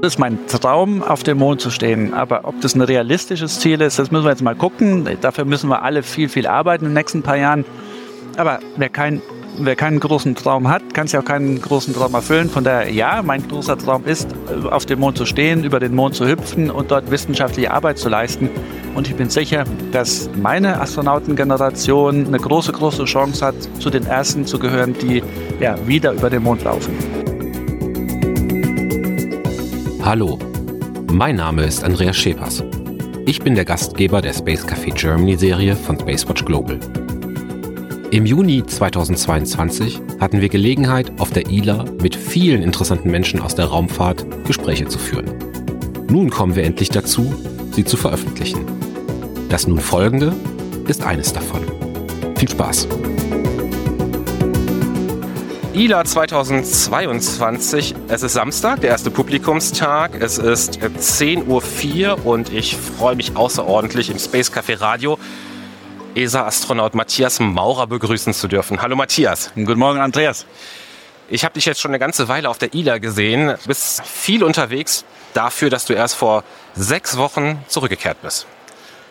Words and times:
Das 0.00 0.14
ist 0.14 0.18
mein 0.20 0.46
Traum, 0.46 1.02
auf 1.02 1.24
dem 1.24 1.38
Mond 1.38 1.60
zu 1.60 1.70
stehen. 1.70 2.14
Aber 2.14 2.42
ob 2.44 2.60
das 2.60 2.76
ein 2.76 2.82
realistisches 2.82 3.58
Ziel 3.58 3.80
ist, 3.80 3.98
das 3.98 4.12
müssen 4.12 4.24
wir 4.24 4.30
jetzt 4.30 4.42
mal 4.42 4.54
gucken. 4.54 5.08
Dafür 5.20 5.44
müssen 5.44 5.68
wir 5.68 5.82
alle 5.82 6.04
viel, 6.04 6.28
viel 6.28 6.46
arbeiten 6.46 6.84
in 6.84 6.90
den 6.90 6.94
nächsten 6.94 7.22
paar 7.22 7.36
Jahren. 7.36 7.64
Aber 8.36 8.60
wer, 8.76 8.90
kein, 8.90 9.20
wer 9.58 9.74
keinen 9.74 9.98
großen 9.98 10.36
Traum 10.36 10.68
hat, 10.68 10.94
kann 10.94 11.08
sich 11.08 11.18
auch 11.18 11.24
keinen 11.24 11.60
großen 11.60 11.94
Traum 11.94 12.14
erfüllen. 12.14 12.48
Von 12.48 12.62
daher, 12.62 12.92
ja, 12.92 13.22
mein 13.24 13.48
großer 13.48 13.76
Traum 13.76 14.04
ist, 14.04 14.28
auf 14.70 14.86
dem 14.86 15.00
Mond 15.00 15.18
zu 15.18 15.26
stehen, 15.26 15.64
über 15.64 15.80
den 15.80 15.96
Mond 15.96 16.14
zu 16.14 16.28
hüpfen 16.28 16.70
und 16.70 16.92
dort 16.92 17.10
wissenschaftliche 17.10 17.72
Arbeit 17.72 17.98
zu 17.98 18.08
leisten. 18.08 18.50
Und 18.94 19.08
ich 19.08 19.16
bin 19.16 19.30
sicher, 19.30 19.64
dass 19.90 20.30
meine 20.40 20.80
Astronautengeneration 20.80 22.28
eine 22.28 22.38
große, 22.38 22.70
große 22.70 23.04
Chance 23.04 23.44
hat, 23.44 23.56
zu 23.80 23.90
den 23.90 24.06
Ersten 24.06 24.46
zu 24.46 24.60
gehören, 24.60 24.94
die 24.94 25.24
ja, 25.58 25.74
wieder 25.88 26.12
über 26.12 26.30
den 26.30 26.44
Mond 26.44 26.62
laufen. 26.62 27.27
Hallo, 30.08 30.38
mein 31.12 31.36
Name 31.36 31.64
ist 31.64 31.84
Andreas 31.84 32.16
Schepers. 32.16 32.64
Ich 33.26 33.42
bin 33.42 33.54
der 33.54 33.66
Gastgeber 33.66 34.22
der 34.22 34.32
Space 34.32 34.64
Café 34.64 34.90
Germany 34.94 35.36
Serie 35.36 35.76
von 35.76 36.00
Spacewatch 36.00 36.46
Global. 36.46 36.80
Im 38.10 38.24
Juni 38.24 38.64
2022 38.64 40.00
hatten 40.18 40.40
wir 40.40 40.48
Gelegenheit, 40.48 41.12
auf 41.20 41.30
der 41.32 41.50
ILA 41.50 41.84
mit 42.00 42.16
vielen 42.16 42.62
interessanten 42.62 43.10
Menschen 43.10 43.42
aus 43.42 43.54
der 43.54 43.66
Raumfahrt 43.66 44.24
Gespräche 44.46 44.88
zu 44.88 44.98
führen. 44.98 45.26
Nun 46.08 46.30
kommen 46.30 46.56
wir 46.56 46.64
endlich 46.64 46.88
dazu, 46.88 47.30
sie 47.72 47.84
zu 47.84 47.98
veröffentlichen. 47.98 48.64
Das 49.50 49.66
nun 49.66 49.78
folgende 49.78 50.32
ist 50.86 51.04
eines 51.04 51.34
davon. 51.34 51.60
Viel 52.38 52.48
Spaß! 52.48 52.88
ILA 55.78 56.04
2022. 56.04 57.94
Es 58.08 58.24
ist 58.24 58.32
Samstag, 58.32 58.80
der 58.80 58.90
erste 58.90 59.12
Publikumstag. 59.12 60.20
Es 60.20 60.36
ist 60.36 60.80
10.04 60.80 61.46
Uhr 61.46 62.26
und 62.26 62.52
ich 62.52 62.76
freue 62.76 63.14
mich 63.14 63.36
außerordentlich 63.36 64.10
im 64.10 64.18
Space 64.18 64.50
Café 64.50 64.80
Radio 64.80 65.20
ESA-Astronaut 66.16 66.96
Matthias 66.96 67.38
Maurer 67.38 67.86
begrüßen 67.86 68.34
zu 68.34 68.48
dürfen. 68.48 68.82
Hallo 68.82 68.96
Matthias. 68.96 69.52
Guten 69.54 69.78
Morgen, 69.78 70.00
Andreas. 70.00 70.46
Ich 71.28 71.44
habe 71.44 71.54
dich 71.54 71.66
jetzt 71.66 71.80
schon 71.80 71.92
eine 71.92 72.00
ganze 72.00 72.26
Weile 72.26 72.50
auf 72.50 72.58
der 72.58 72.74
ILA 72.74 72.98
gesehen. 72.98 73.46
Du 73.46 73.68
bist 73.68 74.04
viel 74.04 74.42
unterwegs 74.42 75.04
dafür, 75.32 75.70
dass 75.70 75.84
du 75.84 75.92
erst 75.92 76.16
vor 76.16 76.42
sechs 76.74 77.16
Wochen 77.18 77.64
zurückgekehrt 77.68 78.20
bist. 78.20 78.48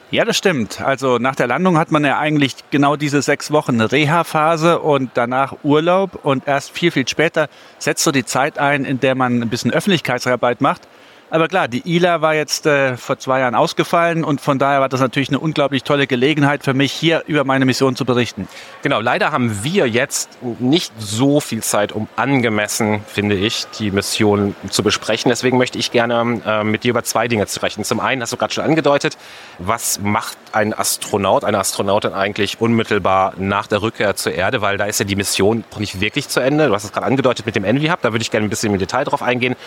Ja, 0.10 0.24
das 0.24 0.38
stimmt. 0.38 0.80
Also 0.80 1.18
nach 1.18 1.36
der 1.36 1.48
Landung 1.48 1.78
hat 1.78 1.92
man 1.92 2.06
ja 2.06 2.18
eigentlich 2.18 2.56
genau 2.72 2.96
diese 2.96 3.22
sechs 3.22 3.52
Wochen 3.52 3.82
Reha-Phase 3.82 4.80
und 4.80 5.12
danach 5.16 5.54
Urlaub 5.64 6.24
und 6.24 6.48
erst 6.48 6.72
viel, 6.72 6.92
viel 6.92 7.06
später 7.06 7.50
setzt 7.78 8.06
so 8.06 8.12
die 8.12 8.24
Zeit 8.24 8.58
ein, 8.58 8.86
in 8.86 9.02
der 9.02 9.16
man 9.16 9.42
ein 9.42 9.50
bisschen 9.50 9.72
Öffentlichkeitsarbeit 9.72 10.62
macht. 10.62 10.88
Aber 11.30 11.50
klar, 11.50 11.67
die 11.67 11.81
ILA 11.86 12.22
war 12.22 12.36
jetzt 12.36 12.66
äh, 12.66 12.95
vor 12.95 13.20
zwei 13.20 13.42
Jahren 13.42 13.53
ausgefallen 13.53 14.23
und 14.23 14.39
von 14.39 14.59
daher 14.59 14.80
war 14.80 14.88
das 14.88 15.02
natürlich 15.02 15.28
eine 15.28 15.39
unglaublich 15.39 15.83
tolle 15.83 16.08
Gelegenheit 16.08 16.64
für 16.64 16.73
mich, 16.73 16.94
hier 16.94 17.23
über 17.28 17.44
meine 17.44 17.66
Mission 17.66 17.97
zu 17.97 18.06
berichten. 18.06 18.47
Genau, 18.81 19.02
leider 19.02 19.33
haben 19.33 19.61
wir 19.61 19.89
jetzt 19.89 20.30
nicht 20.59 20.94
so 20.98 21.42
viel 21.42 21.61
Zeit, 21.61 21.92
um 21.92 22.08
angemessen, 22.16 23.02
finde 23.08 23.36
ich, 23.36 23.66
die 23.78 23.92
Mission 23.92 24.55
zu 24.70 24.83
besprechen. 24.83 25.28
Deswegen 25.28 25.58
möchte 25.58 25.78
ich 25.78 25.92
gerne 25.92 26.42
äh, 26.45 26.64
mit 26.64 26.86
dir 26.86 26.92
über 26.92 27.03
zwei 27.03 27.28
Dinge 27.28 27.45
sprechen. 27.45 27.83
Zum 27.83 28.00
einen 28.00 28.22
hast 28.22 28.31
du 28.31 28.38
gerade 28.38 28.53
schon 28.53 28.64
angedeutet, 28.64 29.17
was 29.59 30.00
macht 30.00 30.38
ein 30.53 30.73
Astronaut, 30.73 31.44
eine 31.44 31.59
Astronautin 31.59 32.14
eigentlich 32.14 32.61
unmittelbar 32.61 33.33
nach 33.38 33.67
der 33.67 33.81
Rückkehr 33.81 34.16
zur 34.16 34.31
Erde, 34.31 34.61
weil 34.61 34.78
da 34.78 34.86
ist 34.86 35.00
ja 35.00 35.05
die 35.05 35.17
Mission 35.17 35.66
nicht 35.78 36.00
wirklich 36.00 36.30
zu 36.30 36.39
Ende. 36.39 36.67
Du 36.67 36.73
hast 36.73 36.86
es 36.86 36.94
gerade 36.94 37.05
angedeutet 37.05 37.45
mit 37.45 37.58
dem 37.58 37.66
Envy 37.66 37.88
Hub, 37.88 38.02
da 38.02 38.14
würde 38.14 38.22
ich 38.22 38.31
gerne 38.31 38.48
ein 38.48 38.50
bisschen 38.50 38.72
im 38.72 38.80
Detail 38.80 39.03
drauf 39.03 39.22
eingehen. 39.22 39.58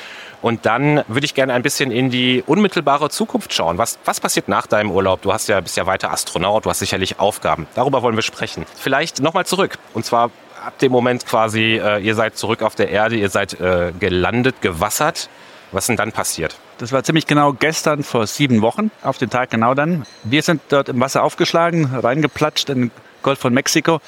Und 0.42 0.64
dann 0.64 1.04
würde 1.06 1.26
ich 1.26 1.34
gerne 1.34 1.49
ein 1.50 1.62
bisschen 1.62 1.90
in 1.90 2.10
die 2.10 2.42
unmittelbare 2.46 3.10
Zukunft 3.10 3.52
schauen. 3.52 3.78
Was, 3.78 3.98
was 4.04 4.20
passiert 4.20 4.48
nach 4.48 4.66
deinem 4.66 4.90
Urlaub? 4.90 5.22
Du 5.22 5.32
hast 5.32 5.48
ja, 5.48 5.60
bist 5.60 5.76
ja 5.76 5.86
weiter 5.86 6.10
Astronaut, 6.12 6.64
du 6.64 6.70
hast 6.70 6.78
sicherlich 6.78 7.18
Aufgaben. 7.18 7.66
Darüber 7.74 8.02
wollen 8.02 8.16
wir 8.16 8.22
sprechen. 8.22 8.66
Vielleicht 8.76 9.20
nochmal 9.20 9.46
zurück. 9.46 9.78
Und 9.94 10.04
zwar 10.04 10.30
ab 10.64 10.78
dem 10.78 10.92
Moment 10.92 11.26
quasi, 11.26 11.80
äh, 11.82 11.98
ihr 11.98 12.14
seid 12.14 12.36
zurück 12.36 12.62
auf 12.62 12.74
der 12.74 12.90
Erde, 12.90 13.16
ihr 13.16 13.30
seid 13.30 13.60
äh, 13.60 13.92
gelandet, 13.98 14.60
gewassert. 14.60 15.28
Was 15.72 15.86
denn 15.86 15.96
dann 15.96 16.10
passiert? 16.10 16.56
Das 16.78 16.90
war 16.90 17.04
ziemlich 17.04 17.26
genau 17.26 17.52
gestern 17.52 18.02
vor 18.02 18.26
sieben 18.26 18.60
Wochen, 18.60 18.90
auf 19.02 19.18
den 19.18 19.30
Tag 19.30 19.50
genau 19.50 19.74
dann. 19.74 20.04
Wir 20.24 20.42
sind 20.42 20.60
dort 20.68 20.88
im 20.88 20.98
Wasser 20.98 21.22
aufgeschlagen, 21.22 21.94
reingeplatscht 21.94 22.68
in 22.70 22.80
den 22.80 22.90
Golf 23.22 23.38
von 23.38 23.54
Mexiko 23.54 24.00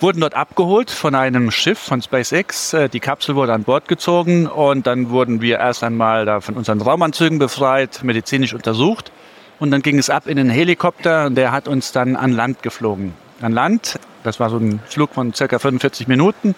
wurden 0.00 0.20
dort 0.20 0.34
abgeholt 0.34 0.90
von 0.90 1.14
einem 1.14 1.50
Schiff 1.50 1.78
von 1.78 2.00
SpaceX. 2.00 2.72
Äh, 2.72 2.88
die 2.88 3.00
Kapsel 3.00 3.36
wurde 3.36 3.52
an 3.52 3.64
Bord 3.64 3.88
gezogen 3.88 4.46
und 4.46 4.86
dann 4.86 5.10
wurden 5.10 5.40
wir 5.40 5.58
erst 5.58 5.84
einmal 5.84 6.24
da 6.24 6.40
von 6.40 6.56
unseren 6.56 6.80
Raumanzügen 6.80 7.38
befreit, 7.38 8.02
medizinisch 8.02 8.54
untersucht. 8.54 9.12
Und 9.58 9.70
dann 9.70 9.82
ging 9.82 9.98
es 9.98 10.08
ab 10.08 10.26
in 10.26 10.36
den 10.36 10.48
Helikopter 10.48 11.26
und 11.26 11.34
der 11.34 11.52
hat 11.52 11.68
uns 11.68 11.92
dann 11.92 12.16
an 12.16 12.32
Land 12.32 12.62
geflogen. 12.62 13.12
An 13.42 13.52
Land, 13.52 13.98
das 14.22 14.40
war 14.40 14.48
so 14.48 14.56
ein 14.56 14.80
Flug 14.86 15.12
von 15.12 15.34
circa 15.34 15.58
45 15.58 16.08
Minuten, 16.08 16.54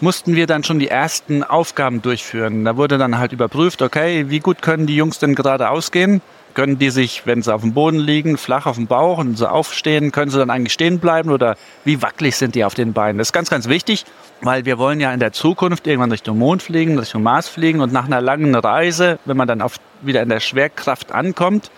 mussten 0.00 0.36
wir 0.36 0.46
dann 0.46 0.62
schon 0.62 0.78
die 0.78 0.88
ersten 0.88 1.42
Aufgaben 1.42 2.00
durchführen. 2.00 2.64
Da 2.64 2.76
wurde 2.76 2.98
dann 2.98 3.18
halt 3.18 3.32
überprüft, 3.32 3.82
okay, 3.82 4.26
wie 4.28 4.40
gut 4.40 4.62
können 4.62 4.86
die 4.86 4.96
Jungs 4.96 5.18
denn 5.18 5.34
gerade 5.34 5.70
ausgehen? 5.70 6.20
Können 6.54 6.78
die 6.78 6.90
sich, 6.90 7.26
wenn 7.26 7.42
sie 7.42 7.52
auf 7.52 7.60
dem 7.60 7.74
Boden 7.74 7.98
liegen, 7.98 8.36
flach 8.36 8.66
auf 8.66 8.76
dem 8.76 8.86
Bauch 8.86 9.18
und 9.18 9.36
so 9.36 9.46
aufstehen, 9.46 10.12
können 10.12 10.30
sie 10.30 10.38
dann 10.38 10.50
eigentlich 10.50 10.72
stehen 10.72 10.98
bleiben 10.98 11.30
oder 11.30 11.56
wie 11.84 12.00
wackelig 12.00 12.36
sind 12.36 12.54
die 12.54 12.64
auf 12.64 12.74
den 12.74 12.92
Beinen? 12.92 13.18
Das 13.18 13.28
ist 13.28 13.32
ganz, 13.32 13.50
ganz 13.50 13.68
wichtig, 13.68 14.04
weil 14.40 14.64
wir 14.64 14.78
wollen 14.78 15.00
ja 15.00 15.12
in 15.12 15.20
der 15.20 15.32
Zukunft 15.32 15.86
irgendwann 15.86 16.12
Richtung 16.12 16.38
Mond 16.38 16.62
fliegen, 16.62 16.98
Richtung 16.98 17.22
Mars 17.22 17.48
fliegen 17.48 17.80
und 17.80 17.92
nach 17.92 18.06
einer 18.06 18.20
langen 18.20 18.54
Reise, 18.54 19.18
wenn 19.24 19.36
man 19.36 19.48
dann 19.48 19.60
auf, 19.60 19.76
wieder 20.02 20.22
in 20.22 20.28
der 20.28 20.40
Schwerkraft 20.40 21.12
ankommt, 21.12 21.70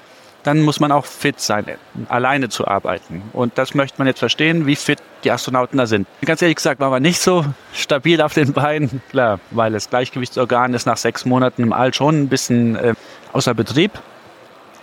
dann 0.46 0.62
muss 0.62 0.78
man 0.78 0.92
auch 0.92 1.06
fit 1.06 1.40
sein, 1.40 1.66
alleine 2.08 2.48
zu 2.48 2.68
arbeiten. 2.68 3.22
Und 3.32 3.58
das 3.58 3.74
möchte 3.74 3.98
man 3.98 4.06
jetzt 4.06 4.20
verstehen, 4.20 4.64
wie 4.66 4.76
fit 4.76 5.00
die 5.24 5.32
Astronauten 5.32 5.76
da 5.76 5.86
sind. 5.86 6.06
Ganz 6.24 6.40
ehrlich 6.40 6.54
gesagt, 6.54 6.78
waren 6.78 6.92
wir 6.92 7.00
nicht 7.00 7.20
so 7.20 7.44
stabil 7.72 8.20
auf 8.20 8.32
den 8.32 8.52
Beinen. 8.52 9.02
Klar, 9.10 9.40
weil 9.50 9.72
das 9.72 9.90
Gleichgewichtsorgan 9.90 10.72
ist 10.74 10.86
nach 10.86 10.98
sechs 10.98 11.24
Monaten 11.24 11.64
im 11.64 11.72
All 11.72 11.92
schon 11.92 12.22
ein 12.22 12.28
bisschen 12.28 12.76
äh, 12.76 12.94
außer 13.32 13.54
Betrieb. 13.54 13.90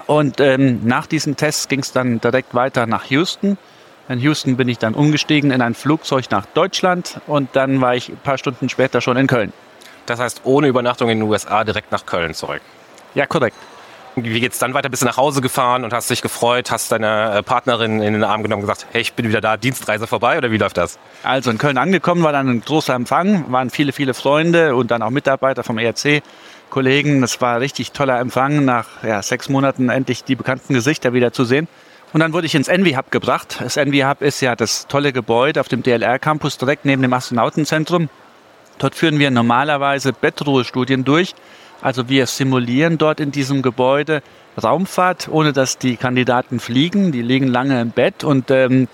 Und 0.08 0.40
ähm, 0.40 0.82
nach 0.84 1.08
diesen 1.08 1.38
Tests 1.38 1.68
ging 1.68 1.80
es 1.80 1.92
dann 1.92 2.20
direkt 2.20 2.54
weiter 2.54 2.86
nach 2.86 3.06
Houston. 3.06 3.58
In 4.10 4.20
Houston 4.20 4.58
bin 4.58 4.68
ich 4.68 4.78
dann 4.78 4.96
umgestiegen 4.96 5.52
in 5.52 5.62
ein 5.62 5.76
Flugzeug 5.76 6.26
nach 6.30 6.46
Deutschland 6.46 7.22
und 7.26 7.56
dann 7.56 7.80
war 7.80 7.96
ich 7.96 8.10
ein 8.10 8.18
paar 8.18 8.38
Stunden 8.38 8.68
später 8.68 9.00
schon 9.00 9.16
in 9.16 9.28
Köln. 9.28 9.54
Das 10.06 10.20
heißt, 10.20 10.42
ohne 10.44 10.68
Übernachtung 10.68 11.10
in 11.10 11.20
den 11.20 11.30
USA 11.30 11.64
direkt 11.64 11.92
nach 11.94 12.06
Köln 12.06 12.34
zurück. 12.34 12.62
Ja, 13.16 13.26
korrekt. 13.26 13.56
Wie 14.16 14.40
geht's 14.40 14.60
dann 14.60 14.76
weiter? 14.76 14.90
Bist 14.90 15.02
du 15.02 15.08
nach 15.08 15.18
Hause 15.18 15.42
gefahren 15.42 15.84
und 15.84 15.94
hast 15.94 16.10
dich 16.10 16.22
gefreut, 16.22 16.70
hast 16.70 16.92
deine 16.92 17.38
äh, 17.38 17.44
Partnerin 17.44 18.00
in 18.02 18.14
den 18.14 18.24
Arm 18.24 18.44
genommen 18.44 18.62
und 18.62 18.68
gesagt, 18.68 18.86
hey, 18.92 19.02
ich 19.02 19.14
bin 19.14 19.28
wieder 19.28 19.42
da, 19.42 19.58
Dienstreise 19.58 20.06
vorbei 20.06 20.38
oder 20.38 20.52
wie 20.52 20.58
läuft 20.58 20.78
das? 20.78 21.00
Also 21.24 21.50
in 21.50 21.58
Köln 21.58 21.78
angekommen 21.78 22.22
war 22.22 22.32
dann 22.32 22.48
ein 22.48 22.62
großer 22.62 22.94
Empfang, 22.94 23.52
waren 23.52 23.72
viele, 23.72 23.92
viele 23.92 24.14
Freunde 24.14 24.76
und 24.76 24.92
dann 24.92 25.02
auch 25.02 25.10
Mitarbeiter 25.10 25.64
vom 25.64 25.80
ERC 25.80 26.22
Kollegen. 26.74 27.22
Das 27.22 27.40
war 27.40 27.60
richtig 27.60 27.92
toller 27.92 28.20
Empfang, 28.20 28.66
nach 28.66 29.04
ja, 29.04 29.22
sechs 29.22 29.48
Monaten 29.48 29.90
endlich 29.90 30.24
die 30.24 30.36
bekannten 30.36 30.74
Gesichter 30.74 31.14
wieder 31.14 31.32
zu 31.32 31.46
sehen. 31.46 31.68
Und 32.14 32.20
dann 32.20 32.34
wurde 32.34 32.48
ich 32.48 32.56
ins 32.56 32.68
Envy 32.68 32.94
Hub 32.94 33.12
gebracht. 33.12 33.60
Das 33.62 33.78
Envy 33.78 34.00
Hub 34.00 34.24
ist 34.24 34.42
ja 34.42 34.56
das 34.56 34.88
tolle 34.88 35.14
Gebäude 35.14 35.60
auf 35.60 35.68
dem 35.68 35.84
DLR 35.84 36.18
Campus 36.18 36.58
direkt 36.58 36.84
neben 36.84 37.04
dem 37.04 37.14
Astronautenzentrum. 37.14 38.10
Dort 38.80 38.96
führen 38.96 39.20
wir 39.20 39.30
normalerweise 39.30 40.14
Bettruhestudien 40.14 41.04
durch. 41.04 41.36
Also 41.82 42.10
wir 42.10 42.26
simulieren 42.26 42.98
dort 42.98 43.20
in 43.20 43.32
diesem 43.32 43.62
Gebäude 43.62 44.24
Raumfahrt, 44.62 45.28
ohne 45.30 45.54
dass 45.54 45.78
die 45.78 45.96
Kandidaten 45.96 46.60
fliegen. 46.60 47.12
Die 47.12 47.22
liegen 47.22 47.50
lange 47.50 47.80
im 47.82 47.92
Bett 47.92 48.24
und 48.24 48.50
ähm, 48.50 48.88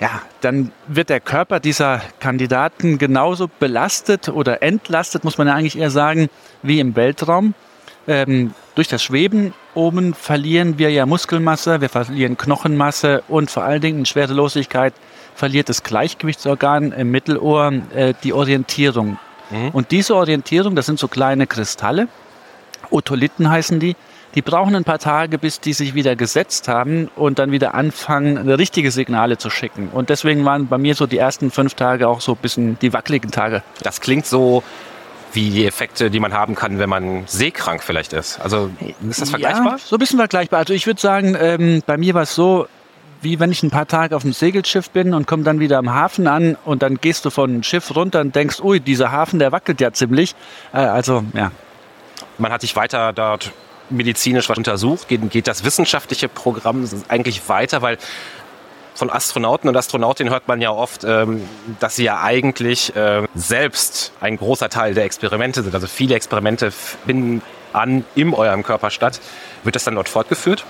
ja, 0.00 0.22
dann 0.40 0.72
wird 0.86 1.10
der 1.10 1.20
Körper 1.20 1.60
dieser 1.60 2.00
Kandidaten 2.20 2.98
genauso 2.98 3.48
belastet 3.48 4.28
oder 4.28 4.62
entlastet, 4.62 5.24
muss 5.24 5.38
man 5.38 5.48
ja 5.48 5.54
eigentlich 5.54 5.78
eher 5.78 5.90
sagen, 5.90 6.28
wie 6.62 6.78
im 6.78 6.94
Weltraum. 6.94 7.54
Ähm, 8.06 8.54
durch 8.74 8.88
das 8.88 9.02
Schweben 9.02 9.52
oben 9.74 10.14
verlieren 10.14 10.78
wir 10.78 10.90
ja 10.90 11.04
Muskelmasse, 11.04 11.80
wir 11.80 11.88
verlieren 11.88 12.36
Knochenmasse 12.36 13.22
und 13.28 13.50
vor 13.50 13.64
allen 13.64 13.80
Dingen 13.80 13.98
in 14.00 14.06
Schwerelosigkeit 14.06 14.94
verliert 15.34 15.68
das 15.68 15.82
Gleichgewichtsorgan 15.82 16.92
im 16.92 17.10
Mittelohr 17.10 17.72
äh, 17.94 18.14
die 18.22 18.32
Orientierung. 18.32 19.18
Mhm. 19.50 19.70
Und 19.72 19.90
diese 19.90 20.14
Orientierung, 20.14 20.74
das 20.74 20.86
sind 20.86 20.98
so 20.98 21.08
kleine 21.08 21.46
Kristalle, 21.46 22.08
Otolithen 22.90 23.50
heißen 23.50 23.80
die, 23.80 23.96
die 24.34 24.42
brauchen 24.42 24.74
ein 24.76 24.84
paar 24.84 24.98
Tage, 24.98 25.38
bis 25.38 25.60
die 25.60 25.72
sich 25.72 25.94
wieder 25.94 26.16
gesetzt 26.16 26.68
haben 26.68 27.10
und 27.16 27.38
dann 27.38 27.50
wieder 27.50 27.74
anfangen, 27.74 28.36
richtige 28.50 28.90
Signale 28.90 29.38
zu 29.38 29.50
schicken. 29.50 29.88
Und 29.92 30.10
deswegen 30.10 30.44
waren 30.44 30.66
bei 30.66 30.78
mir 30.78 30.94
so 30.94 31.06
die 31.06 31.18
ersten 31.18 31.50
fünf 31.50 31.74
Tage 31.74 32.08
auch 32.08 32.20
so 32.20 32.32
ein 32.32 32.38
bisschen 32.38 32.78
die 32.80 32.92
wackeligen 32.92 33.30
Tage. 33.30 33.62
Das 33.82 34.00
klingt 34.00 34.26
so 34.26 34.62
wie 35.32 35.50
die 35.50 35.66
Effekte, 35.66 36.10
die 36.10 36.20
man 36.20 36.32
haben 36.32 36.54
kann, 36.54 36.78
wenn 36.78 36.88
man 36.88 37.24
seekrank 37.26 37.82
vielleicht 37.82 38.12
ist. 38.12 38.40
Also 38.40 38.70
ist 39.08 39.20
das 39.20 39.30
vergleichbar? 39.30 39.72
Ja, 39.72 39.78
so 39.78 39.96
ein 39.96 39.98
bisschen 39.98 40.18
vergleichbar. 40.18 40.60
Also 40.60 40.72
ich 40.72 40.86
würde 40.86 41.00
sagen, 41.00 41.36
ähm, 41.38 41.82
bei 41.86 41.96
mir 41.96 42.14
war 42.14 42.22
es 42.22 42.34
so, 42.34 42.66
wie 43.20 43.40
wenn 43.40 43.50
ich 43.50 43.62
ein 43.62 43.70
paar 43.70 43.86
Tage 43.86 44.14
auf 44.16 44.22
dem 44.22 44.32
Segelschiff 44.32 44.90
bin 44.90 45.12
und 45.12 45.26
komme 45.26 45.42
dann 45.42 45.60
wieder 45.60 45.78
am 45.78 45.92
Hafen 45.92 46.26
an 46.26 46.56
und 46.64 46.82
dann 46.82 46.96
gehst 46.96 47.24
du 47.24 47.30
von 47.30 47.50
einem 47.50 47.62
Schiff 47.62 47.94
runter 47.94 48.20
und 48.20 48.34
denkst, 48.34 48.60
ui, 48.60 48.80
dieser 48.80 49.10
Hafen, 49.12 49.38
der 49.38 49.52
wackelt 49.52 49.80
ja 49.80 49.92
ziemlich. 49.92 50.34
Äh, 50.72 50.78
also 50.78 51.24
ja, 51.34 51.50
man 52.38 52.52
hat 52.52 52.62
dich 52.62 52.76
weiter 52.76 53.12
dort 53.12 53.52
medizinisch 53.90 54.50
untersucht. 54.50 55.08
Geht, 55.08 55.30
geht 55.30 55.46
das 55.46 55.64
wissenschaftliche 55.64 56.28
Programm 56.28 56.88
eigentlich 57.08 57.48
weiter? 57.48 57.82
Weil 57.82 57.98
von 58.94 59.10
Astronauten 59.10 59.68
und 59.68 59.76
Astronautinnen 59.76 60.32
hört 60.32 60.48
man 60.48 60.60
ja 60.60 60.70
oft, 60.72 61.04
ähm, 61.04 61.48
dass 61.78 61.96
sie 61.96 62.04
ja 62.04 62.20
eigentlich 62.20 62.94
äh, 62.96 63.26
selbst 63.34 64.12
ein 64.20 64.36
großer 64.36 64.68
Teil 64.68 64.94
der 64.94 65.04
Experimente 65.04 65.62
sind. 65.62 65.74
Also 65.74 65.86
viele 65.86 66.16
Experimente 66.16 66.72
finden 66.72 67.42
an 67.72 68.04
im 68.16 68.34
eurem 68.34 68.64
Körper 68.64 68.90
statt. 68.90 69.20
Wird 69.62 69.76
das 69.76 69.84
dann 69.84 69.94
dort 69.94 70.08
fortgeführt? 70.08 70.64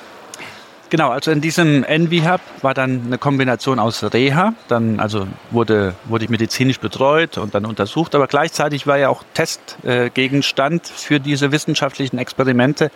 Genau, 0.90 1.10
also 1.10 1.30
in 1.30 1.42
diesem 1.42 1.84
Envy 1.84 2.20
Hub 2.20 2.40
war 2.62 2.72
dann 2.72 3.02
eine 3.06 3.18
Kombination 3.18 3.78
aus 3.78 4.02
Reha, 4.02 4.54
dann 4.68 5.00
also 5.00 5.26
wurde, 5.50 5.94
wurde 6.06 6.24
ich 6.24 6.30
medizinisch 6.30 6.80
betreut 6.80 7.36
und 7.36 7.54
dann 7.54 7.66
untersucht, 7.66 8.14
aber 8.14 8.26
gleichzeitig 8.26 8.86
war 8.86 8.96
ja 8.96 9.10
auch 9.10 9.22
Testgegenstand 9.34 10.86
äh, 10.86 10.92
für 10.94 11.20
diese 11.20 11.52
wissenschaftlichen 11.52 12.16
Experimente. 12.16 12.90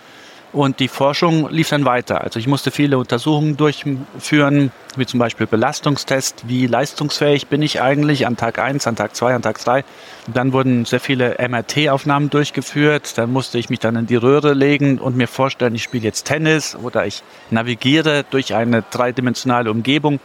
Und 0.53 0.81
die 0.81 0.89
Forschung 0.89 1.49
lief 1.49 1.71
dann 1.71 1.87
weiter. 1.87 2.21
Also 2.21 2.39
ich 2.39 2.47
musste 2.47 2.71
viele 2.71 2.99
Untersuchungen 2.99 3.57
durchführen, 3.57 4.71
wie 4.97 5.07
zum 5.07 5.19
Beispiel 5.19 5.47
Belastungstest, 5.47 6.47
wie 6.47 6.67
leistungsfähig 6.67 7.47
bin 7.47 7.63
ich 7.63 7.81
eigentlich 7.81 8.27
an 8.27 8.37
Tag 8.37 8.59
1, 8.59 8.87
an 8.87 8.95
Tag 8.95 9.17
2, 9.17 9.35
an 9.35 9.41
Tag 9.41 9.59
3. 9.59 9.83
Dann 10.27 10.53
wurden 10.53 10.85
sehr 10.85 11.01
viele 11.01 11.37
MRT-Aufnahmen 11.39 12.29
durchgeführt. 12.29 13.17
Dann 13.17 13.33
musste 13.33 13.59
ich 13.59 13.71
mich 13.71 13.79
dann 13.79 13.97
in 13.97 14.07
die 14.07 14.17
Röhre 14.17 14.53
legen 14.53 14.99
und 14.99 15.17
mir 15.17 15.27
vorstellen, 15.27 15.75
ich 15.75 15.85
spiele 15.85 16.05
jetzt 16.05 16.25
Tennis 16.25 16.77
oder 16.77 17.07
ich 17.07 17.23
navigiere 17.49 18.27
durch 18.31 18.55
eine 18.55 18.83
dreidimensionale 18.91 19.71
Umgebung. 19.71 20.21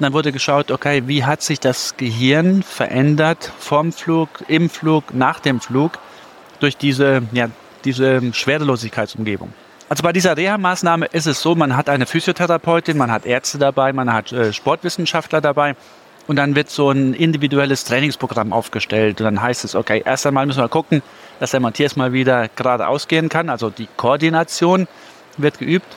dann 0.00 0.12
wurde 0.12 0.32
geschaut, 0.32 0.72
okay, 0.72 1.04
wie 1.06 1.24
hat 1.24 1.42
sich 1.42 1.60
das 1.60 1.96
Gehirn 1.96 2.64
verändert 2.64 3.52
vom 3.58 3.92
Flug, 3.92 4.28
im 4.48 4.70
Flug, 4.70 5.14
nach 5.14 5.38
dem 5.38 5.60
Flug 5.60 5.98
durch 6.58 6.76
diese, 6.76 7.22
ja, 7.32 7.48
diese 7.84 8.32
Schwerelosigkeitsumgebung. 8.32 9.52
Also 9.88 10.02
bei 10.02 10.12
dieser 10.12 10.36
Reha-Maßnahme 10.36 11.06
ist 11.06 11.26
es 11.26 11.40
so, 11.40 11.54
man 11.54 11.74
hat 11.74 11.88
eine 11.88 12.04
Physiotherapeutin, 12.04 12.98
man 12.98 13.10
hat 13.10 13.24
Ärzte 13.24 13.56
dabei, 13.56 13.94
man 13.94 14.12
hat 14.12 14.32
äh, 14.32 14.52
Sportwissenschaftler 14.52 15.40
dabei 15.40 15.76
und 16.26 16.36
dann 16.36 16.54
wird 16.54 16.68
so 16.68 16.90
ein 16.90 17.14
individuelles 17.14 17.84
Trainingsprogramm 17.84 18.52
aufgestellt 18.52 19.18
und 19.20 19.24
dann 19.24 19.40
heißt 19.40 19.64
es, 19.64 19.74
okay, 19.74 20.02
erst 20.04 20.26
einmal 20.26 20.44
müssen 20.44 20.60
wir 20.60 20.68
gucken, 20.68 21.02
dass 21.40 21.52
der 21.52 21.60
Matthias 21.60 21.96
mal 21.96 22.12
wieder 22.12 22.48
geradeaus 22.48 23.08
gehen 23.08 23.30
kann, 23.30 23.48
also 23.48 23.70
die 23.70 23.88
Koordination 23.96 24.86
wird 25.38 25.58
geübt. 25.58 25.96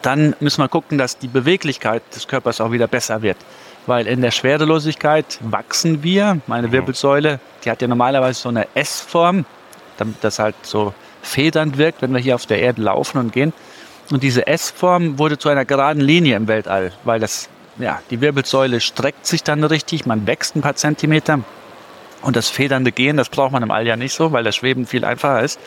Dann 0.00 0.34
müssen 0.40 0.62
wir 0.62 0.68
gucken, 0.68 0.96
dass 0.96 1.18
die 1.18 1.28
Beweglichkeit 1.28 2.02
des 2.14 2.26
Körpers 2.26 2.60
auch 2.62 2.72
wieder 2.72 2.86
besser 2.86 3.20
wird, 3.20 3.36
weil 3.86 4.06
in 4.06 4.22
der 4.22 4.30
Schwerelosigkeit 4.30 5.38
wachsen 5.42 6.02
wir. 6.02 6.40
Meine 6.46 6.68
mhm. 6.68 6.72
Wirbelsäule, 6.72 7.38
die 7.64 7.70
hat 7.70 7.82
ja 7.82 7.88
normalerweise 7.88 8.40
so 8.40 8.48
eine 8.48 8.66
S-Form, 8.74 9.44
damit 9.98 10.16
das 10.22 10.38
halt 10.38 10.54
so 10.62 10.94
federnd 11.24 11.78
wirkt, 11.78 12.02
wenn 12.02 12.12
wir 12.12 12.20
hier 12.20 12.34
auf 12.34 12.46
der 12.46 12.60
Erde 12.60 12.82
laufen 12.82 13.18
und 13.18 13.32
gehen. 13.32 13.52
Und 14.10 14.22
diese 14.22 14.46
S-Form 14.46 15.18
wurde 15.18 15.38
zu 15.38 15.48
einer 15.48 15.64
geraden 15.64 16.00
Linie 16.00 16.36
im 16.36 16.46
Weltall, 16.46 16.92
weil 17.04 17.20
das, 17.20 17.48
ja, 17.78 18.00
die 18.10 18.20
Wirbelsäule 18.20 18.80
streckt 18.80 19.26
sich 19.26 19.42
dann 19.42 19.64
richtig, 19.64 20.06
man 20.06 20.26
wächst 20.26 20.56
ein 20.56 20.60
paar 20.60 20.76
Zentimeter. 20.76 21.40
Und 22.22 22.36
das 22.36 22.48
federnde 22.48 22.92
Gehen, 22.92 23.16
das 23.16 23.28
braucht 23.28 23.52
man 23.52 23.62
im 23.62 23.70
All 23.70 23.86
ja 23.86 23.96
nicht 23.96 24.14
so, 24.14 24.32
weil 24.32 24.44
das 24.44 24.56
Schweben 24.56 24.86
viel 24.86 25.04
einfacher 25.04 25.42
ist. 25.42 25.58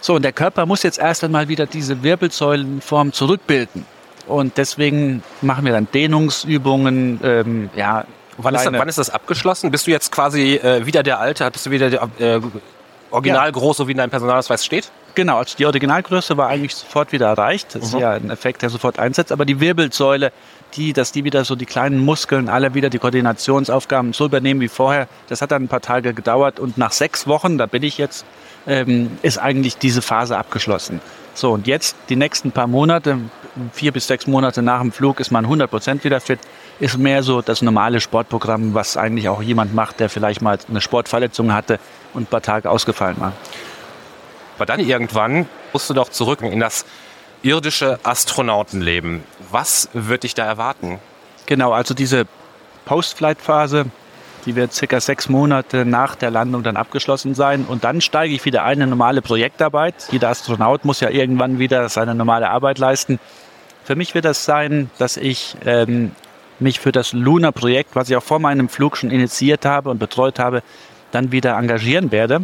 So, 0.00 0.14
und 0.14 0.22
der 0.22 0.32
Körper 0.32 0.66
muss 0.66 0.82
jetzt 0.82 0.98
erst 0.98 1.24
einmal 1.24 1.48
wieder 1.48 1.66
diese 1.66 2.02
Wirbelsäulenform 2.02 3.12
zurückbilden. 3.12 3.84
Und 4.26 4.56
deswegen 4.56 5.22
machen 5.42 5.64
wir 5.64 5.72
dann 5.72 5.88
Dehnungsübungen, 5.92 7.20
ähm, 7.22 7.70
ja. 7.76 8.04
Wann 8.38 8.54
ist, 8.54 8.66
das, 8.66 8.72
wann 8.72 8.88
ist, 8.88 8.98
das, 8.98 9.10
abgeschlossen? 9.10 9.70
Bist 9.70 9.86
du 9.86 9.90
jetzt 9.92 10.12
quasi 10.12 10.56
äh, 10.56 10.84
wieder 10.84 11.02
der 11.02 11.20
Alte? 11.20 11.50
Bist 11.50 11.66
du 11.66 11.70
wieder 11.70 11.88
der, 11.88 12.08
äh, 12.18 12.40
original 13.10 13.46
ja. 13.46 13.50
groß, 13.50 13.76
so 13.78 13.88
wie 13.88 13.92
in 13.92 13.98
deinem 13.98 14.10
Personalausweis 14.10 14.64
steht? 14.64 14.90
Genau, 15.16 15.38
also 15.38 15.56
die 15.56 15.64
Originalgröße 15.64 16.36
war 16.36 16.48
eigentlich 16.48 16.74
sofort 16.74 17.10
wieder 17.10 17.28
erreicht. 17.28 17.74
Das 17.74 17.80
mhm. 17.80 17.96
ist 17.96 18.00
ja 18.00 18.12
ein 18.12 18.30
Effekt, 18.30 18.60
der 18.60 18.68
sofort 18.68 18.98
einsetzt. 18.98 19.32
Aber 19.32 19.46
die 19.46 19.60
Wirbelsäule, 19.60 20.30
die, 20.74 20.92
dass 20.92 21.10
die 21.10 21.24
wieder 21.24 21.44
so 21.44 21.56
die 21.56 21.64
kleinen 21.64 22.04
Muskeln 22.04 22.50
alle 22.50 22.74
wieder 22.74 22.90
die 22.90 22.98
Koordinationsaufgaben 22.98 24.12
so 24.12 24.26
übernehmen 24.26 24.60
wie 24.60 24.68
vorher, 24.68 25.08
das 25.28 25.40
hat 25.40 25.52
dann 25.52 25.64
ein 25.64 25.68
paar 25.68 25.80
Tage 25.80 26.12
gedauert. 26.12 26.60
Und 26.60 26.76
nach 26.76 26.92
sechs 26.92 27.26
Wochen, 27.26 27.56
da 27.56 27.64
bin 27.64 27.82
ich 27.82 27.96
jetzt, 27.96 28.26
ähm, 28.66 29.16
ist 29.22 29.38
eigentlich 29.38 29.78
diese 29.78 30.02
Phase 30.02 30.36
abgeschlossen. 30.36 31.00
So, 31.32 31.52
und 31.52 31.66
jetzt 31.66 31.96
die 32.10 32.16
nächsten 32.16 32.50
paar 32.50 32.66
Monate, 32.66 33.18
vier 33.72 33.92
bis 33.92 34.06
sechs 34.06 34.26
Monate 34.26 34.60
nach 34.60 34.80
dem 34.80 34.92
Flug, 34.92 35.18
ist 35.20 35.30
man 35.30 35.44
100 35.44 35.70
Prozent 35.70 36.04
wieder 36.04 36.20
fit. 36.20 36.40
Ist 36.78 36.98
mehr 36.98 37.22
so 37.22 37.40
das 37.40 37.62
normale 37.62 38.00
Sportprogramm, 38.00 38.74
was 38.74 38.98
eigentlich 38.98 39.30
auch 39.30 39.40
jemand 39.40 39.74
macht, 39.74 40.00
der 40.00 40.10
vielleicht 40.10 40.42
mal 40.42 40.58
eine 40.68 40.82
Sportverletzung 40.82 41.54
hatte 41.54 41.78
und 42.16 42.24
ein 42.24 42.26
paar 42.26 42.42
Tage 42.42 42.70
ausgefallen 42.70 43.16
war. 43.20 43.32
Aber 44.56 44.66
dann 44.66 44.80
irgendwann 44.80 45.46
musst 45.72 45.90
du 45.90 45.94
doch 45.94 46.08
zurück 46.08 46.40
in 46.42 46.60
das 46.60 46.86
irdische 47.42 48.00
Astronautenleben. 48.02 49.22
Was 49.50 49.90
wird 49.92 50.22
dich 50.24 50.34
da 50.34 50.44
erwarten? 50.44 50.98
Genau, 51.44 51.72
also 51.72 51.94
diese 51.94 52.26
Post-Flight-Phase, 52.86 53.86
die 54.46 54.56
wird 54.56 54.72
circa 54.72 55.00
sechs 55.00 55.28
Monate 55.28 55.84
nach 55.84 56.14
der 56.14 56.30
Landung 56.30 56.62
dann 56.62 56.76
abgeschlossen 56.76 57.34
sein. 57.34 57.66
Und 57.68 57.84
dann 57.84 58.00
steige 58.00 58.34
ich 58.34 58.44
wieder 58.44 58.64
ein 58.64 58.80
in 58.80 58.88
normale 58.88 59.20
Projektarbeit. 59.20 59.94
Jeder 60.10 60.30
Astronaut 60.30 60.84
muss 60.84 61.00
ja 61.00 61.10
irgendwann 61.10 61.58
wieder 61.58 61.88
seine 61.88 62.14
normale 62.14 62.48
Arbeit 62.48 62.78
leisten. 62.78 63.20
Für 63.84 63.94
mich 63.94 64.14
wird 64.14 64.24
das 64.24 64.44
sein, 64.44 64.90
dass 64.98 65.16
ich 65.16 65.56
ähm, 65.66 66.12
mich 66.58 66.80
für 66.80 66.92
das 66.92 67.12
Luna-Projekt, 67.12 67.94
was 67.94 68.08
ich 68.08 68.16
auch 68.16 68.22
vor 68.22 68.38
meinem 68.38 68.68
Flug 68.68 68.96
schon 68.96 69.10
initiiert 69.10 69.64
habe 69.64 69.90
und 69.90 69.98
betreut 69.98 70.38
habe, 70.38 70.62
dann 71.16 71.32
wieder 71.32 71.56
engagieren 71.56 72.12
werde. 72.12 72.42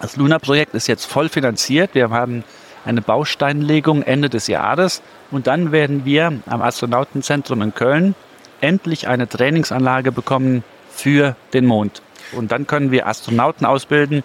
Das 0.00 0.16
Luna-Projekt 0.16 0.74
ist 0.74 0.86
jetzt 0.86 1.04
voll 1.04 1.28
finanziert. 1.28 1.90
Wir 1.92 2.08
haben 2.08 2.44
eine 2.86 3.02
Bausteinlegung 3.02 4.02
Ende 4.02 4.30
des 4.30 4.46
Jahres 4.46 5.02
und 5.30 5.46
dann 5.46 5.70
werden 5.70 6.06
wir 6.06 6.32
am 6.46 6.62
Astronautenzentrum 6.62 7.60
in 7.60 7.74
Köln 7.74 8.14
endlich 8.62 9.06
eine 9.06 9.28
Trainingsanlage 9.28 10.12
bekommen 10.12 10.64
für 10.90 11.36
den 11.52 11.66
Mond. 11.66 12.00
Und 12.32 12.52
dann 12.52 12.66
können 12.66 12.90
wir 12.90 13.06
Astronauten 13.06 13.66
ausbilden, 13.66 14.24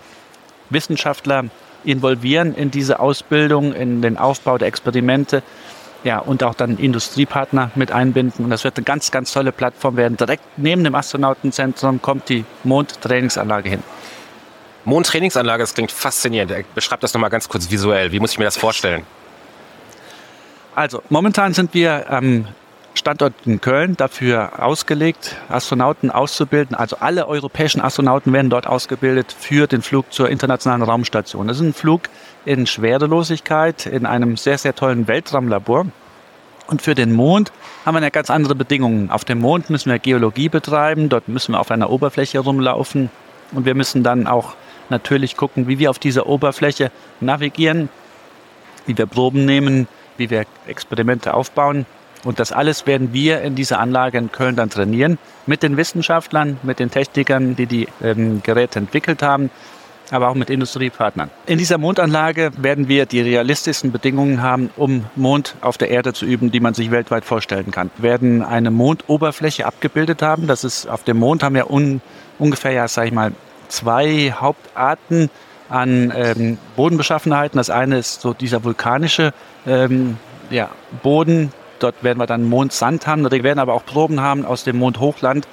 Wissenschaftler 0.70 1.46
involvieren 1.84 2.56
in 2.56 2.72
diese 2.72 3.00
Ausbildung, 3.00 3.74
in 3.74 4.02
den 4.02 4.18
Aufbau 4.18 4.58
der 4.58 4.70
Experimente. 4.70 5.44
Ja, 6.06 6.20
und 6.20 6.44
auch 6.44 6.54
dann 6.54 6.78
Industriepartner 6.78 7.72
mit 7.74 7.92
einbinden. 7.92 8.46
Und 8.46 8.52
das 8.52 8.64
wird 8.64 8.78
eine 8.78 8.84
ganz, 8.84 9.10
ganz 9.10 9.34
tolle 9.34 9.52
Plattform 9.52 9.98
werden. 9.98 10.18
Direkt 10.18 10.44
neben 10.56 10.84
dem 10.84 10.94
Astronautenzentrum 10.94 12.00
kommt 12.00 12.30
die 12.30 12.46
Mondtrainingsanlage 12.64 13.70
hin. 13.70 13.84
Mondtrainingsanlage, 14.86 15.64
das 15.64 15.74
klingt 15.74 15.92
faszinierend. 15.92 16.54
Beschreib 16.76 17.00
das 17.00 17.12
nochmal 17.16 17.32
ganz 17.32 17.50
kurz 17.50 17.72
visuell. 17.72 18.12
Wie 18.12 18.20
muss 18.20 18.34
ich 18.34 18.38
mir 18.38 18.46
das 18.46 18.56
vorstellen? 18.56 19.04
Also, 20.76 21.02
momentan 21.10 21.56
sind 21.56 21.74
wir 21.74 22.08
am 22.08 22.48
Standort 22.96 23.34
in 23.46 23.60
Köln 23.62 23.98
dafür 23.98 24.64
ausgelegt, 24.64 25.36
Astronauten 25.50 26.10
auszubilden. 26.10 26.76
Also 26.76 26.98
alle 27.00 27.28
europäischen 27.28 27.82
Astronauten 27.82 28.32
werden 28.34 28.50
dort 28.50 28.68
ausgebildet 28.68 29.36
für 29.38 29.68
den 29.68 29.82
Flug 29.82 30.12
zur 30.14 30.30
internationalen 30.30 30.82
Raumstation. 30.82 31.48
Das 31.48 31.58
ist 31.58 31.64
ein 31.64 31.74
Flug 31.74 32.04
in 32.46 32.66
Schwerelosigkeit 32.66 33.86
in 33.86 34.06
einem 34.06 34.38
sehr, 34.38 34.58
sehr 34.58 34.76
tollen 34.76 35.08
Weltraumlabor. 35.08 35.88
Und 36.68 36.82
für 36.82 36.96
den 36.96 37.14
Mond 37.14 37.52
haben 37.86 37.96
wir 37.96 38.02
ja 38.02 38.10
ganz 38.10 38.30
andere 38.30 38.56
Bedingungen. 38.56 39.12
Auf 39.12 39.26
dem 39.26 39.40
Mond 39.40 39.70
müssen 39.70 39.92
wir 39.92 40.00
Geologie 40.00 40.50
betreiben, 40.50 41.10
dort 41.10 41.28
müssen 41.28 41.52
wir 41.52 41.60
auf 41.60 41.70
einer 41.70 41.90
Oberfläche 41.90 42.40
rumlaufen 42.40 43.12
und 43.52 43.66
wir 43.66 43.76
müssen 43.76 44.04
dann 44.04 44.26
auch 44.26 44.56
natürlich 44.90 45.38
gucken, 45.38 45.68
wie 45.68 45.80
wir 45.80 45.90
auf 45.90 46.00
dieser 46.00 46.28
Oberfläche 46.28 46.92
navigieren, 47.20 47.90
wie 48.86 48.98
wir 48.98 49.06
Proben 49.06 49.46
nehmen, 49.46 49.88
wie 50.18 50.30
wir 50.30 50.46
Experimente 50.66 51.34
aufbauen. 51.34 51.86
Und 52.26 52.40
das 52.40 52.52
alles 52.52 52.88
werden 52.88 53.14
wir 53.14 53.42
in 53.42 53.56
dieser 53.56 53.80
Anlage 53.80 54.18
in 54.18 54.32
Köln 54.32 54.56
dann 54.56 54.70
trainieren 54.70 55.18
mit 55.46 55.64
den 55.64 55.78
Wissenschaftlern, 55.78 56.58
mit 56.64 56.80
den 56.80 56.92
Technikern, 56.92 57.56
die 57.56 57.68
die 57.68 57.88
ähm, 58.04 58.42
Geräte 58.44 58.80
entwickelt 58.80 59.22
haben, 59.22 59.52
aber 60.12 60.30
auch 60.30 60.36
mit 60.36 60.50
Industriepartnern. 60.50 61.30
In 61.46 61.60
dieser 61.60 61.78
Mondanlage 61.78 62.52
werden 62.58 62.88
wir 62.88 63.06
die 63.06 63.22
realistischsten 63.22 63.92
Bedingungen 63.92 64.42
haben, 64.42 64.72
um 64.76 65.06
Mond 65.16 65.56
auf 65.62 65.78
der 65.78 65.92
Erde 65.92 66.14
zu 66.14 66.26
üben, 66.26 66.52
die 66.52 66.60
man 66.60 66.74
sich 66.74 66.92
weltweit 66.92 67.26
vorstellen 67.26 67.72
kann. 67.72 67.92
Wir 67.98 68.10
werden 68.10 68.44
eine 68.44 68.72
Mondoberfläche 68.72 69.66
abgebildet 69.66 70.22
haben. 70.22 70.48
Das 70.48 70.64
ist 70.64 70.88
auf 70.88 71.04
dem 71.04 71.18
Mond 71.18 71.44
haben 71.44 71.56
wir 71.56 71.70
un, 71.70 72.02
ungefähr, 72.40 72.72
ja, 72.72 72.88
sag 72.88 73.06
ich 73.06 73.14
mal, 73.14 73.34
zwei 73.68 74.34
Hauptarten 74.36 75.30
an 75.70 76.12
ähm, 76.16 76.58
Bodenbeschaffenheiten. 76.76 77.58
Das 77.58 77.70
eine 77.70 77.98
ist 78.00 78.22
so 78.22 78.34
dieser 78.34 78.64
vulkanische 78.64 79.32
ähm, 79.66 80.18
ja, 80.50 80.70
Boden, 81.02 81.52
Dort 81.80 82.04
werden 82.04 82.20
wir 82.20 82.28
dann 82.28 82.48
Mondsand 82.48 83.08
haben. 83.08 83.30
Wir 83.30 83.44
werden 83.44 83.60
aber 83.60 83.74
auch 83.74 83.86
Proben 83.86 84.22
haben 84.22 84.46
aus 84.46 84.64
dem 84.64 84.78
Mondhochland, 84.78 85.48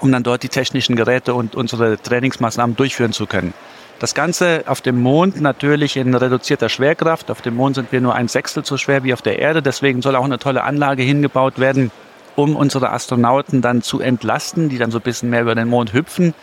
um 0.00 0.12
dann 0.12 0.22
dort 0.22 0.42
die 0.42 0.48
technischen 0.48 0.96
Geräte 0.96 1.34
und 1.34 1.54
unsere 1.54 2.00
Trainingsmaßnahmen 2.00 2.76
durchführen 2.76 3.12
zu 3.12 3.26
können. 3.26 3.54
Das 3.98 4.14
Ganze 4.14 4.62
auf 4.66 4.80
dem 4.80 5.00
Mond 5.02 5.40
natürlich 5.40 5.96
in 5.96 6.14
reduzierter 6.14 6.68
Schwerkraft. 6.68 7.30
Auf 7.32 7.42
dem 7.42 7.56
Mond 7.56 7.74
sind 7.74 7.90
wir 7.90 8.00
nur 8.00 8.14
ein 8.14 8.28
Sechstel 8.28 8.64
so 8.64 8.76
schwer 8.76 9.02
wie 9.02 9.12
auf 9.12 9.22
der 9.22 9.40
Erde. 9.40 9.60
Deswegen 9.60 10.02
soll 10.02 10.14
auch 10.14 10.24
eine 10.24 10.38
tolle 10.38 10.62
Anlage 10.62 11.02
hingebaut 11.02 11.58
werden, 11.58 11.90
um 12.36 12.54
unsere 12.54 12.90
Astronauten 12.90 13.60
dann 13.60 13.82
zu 13.82 14.00
entlasten, 14.00 14.68
die 14.68 14.78
dann 14.78 14.92
so 14.92 14.98
ein 14.98 15.02
bisschen 15.02 15.30
mehr 15.30 15.42
über 15.42 15.56
den 15.56 15.68
Mond 15.68 15.92
hüpfen 15.92 16.34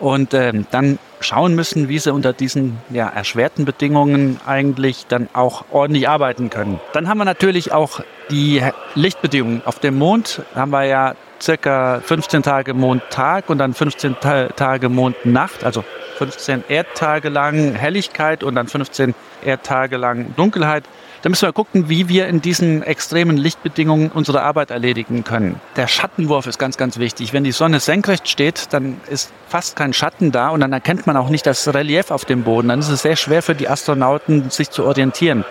und 0.00 0.34
ähm, 0.34 0.66
dann 0.70 0.98
schauen 1.20 1.54
müssen, 1.54 1.88
wie 1.88 1.98
sie 1.98 2.12
unter 2.12 2.32
diesen 2.32 2.78
ja, 2.90 3.08
erschwerten 3.08 3.64
Bedingungen 3.64 4.40
eigentlich 4.46 5.06
dann 5.06 5.28
auch 5.32 5.66
ordentlich 5.70 6.08
arbeiten 6.08 6.50
können. 6.50 6.80
Dann 6.92 7.08
haben 7.08 7.18
wir 7.18 7.26
natürlich 7.26 7.72
auch 7.72 8.00
die 8.30 8.62
Lichtbedingungen. 8.94 9.62
Auf 9.64 9.78
dem 9.78 9.98
Mond 9.98 10.42
haben 10.54 10.70
wir 10.70 10.84
ja 10.84 11.14
circa 11.40 12.00
15 12.00 12.42
Tage 12.42 12.74
Mondtag 12.74 13.48
und 13.50 13.58
dann 13.58 13.74
15 13.74 14.16
Ta 14.20 14.48
Tage 14.48 14.88
Mondnacht, 14.88 15.64
also 15.64 15.84
15 16.16 16.64
Erdtage 16.68 17.28
lang 17.28 17.74
Helligkeit 17.74 18.42
und 18.42 18.54
dann 18.54 18.66
15 18.66 19.14
Erdtage 19.44 19.96
lang 19.96 20.34
Dunkelheit. 20.36 20.84
Da 21.22 21.28
müssen 21.28 21.46
wir 21.46 21.52
gucken, 21.52 21.90
wie 21.90 22.08
wir 22.08 22.28
in 22.28 22.40
diesen 22.40 22.82
extremen 22.82 23.36
Lichtbedingungen 23.36 24.10
unsere 24.10 24.42
Arbeit 24.42 24.70
erledigen 24.70 25.22
können. 25.22 25.60
Der 25.76 25.86
Schattenwurf 25.86 26.46
ist 26.46 26.58
ganz, 26.58 26.78
ganz 26.78 26.98
wichtig. 26.98 27.34
Wenn 27.34 27.44
die 27.44 27.52
Sonne 27.52 27.78
senkrecht 27.78 28.28
steht, 28.28 28.72
dann 28.72 28.98
ist 29.10 29.30
fast 29.46 29.76
kein 29.76 29.92
Schatten 29.92 30.32
da 30.32 30.48
und 30.48 30.60
dann 30.60 30.72
erkennt 30.72 31.06
man 31.06 31.18
auch 31.18 31.28
nicht 31.28 31.46
das 31.46 31.72
Relief 31.74 32.10
auf 32.10 32.24
dem 32.24 32.42
Boden. 32.42 32.68
Dann 32.68 32.80
ist 32.80 32.88
es 32.88 33.02
sehr 33.02 33.16
schwer 33.16 33.42
für 33.42 33.54
die 33.54 33.68
Astronauten, 33.68 34.48
sich 34.48 34.70
zu 34.70 34.84
orientieren. 34.84 35.44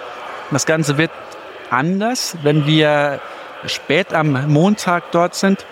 Das 0.49 0.65
Ganze 0.65 0.97
wird 0.97 1.11
anders, 1.69 2.35
wenn 2.41 2.65
wir 2.65 3.19
spät 3.65 4.13
am 4.13 4.51
Montag 4.51 5.11
dort 5.11 5.35
sind 5.35 5.65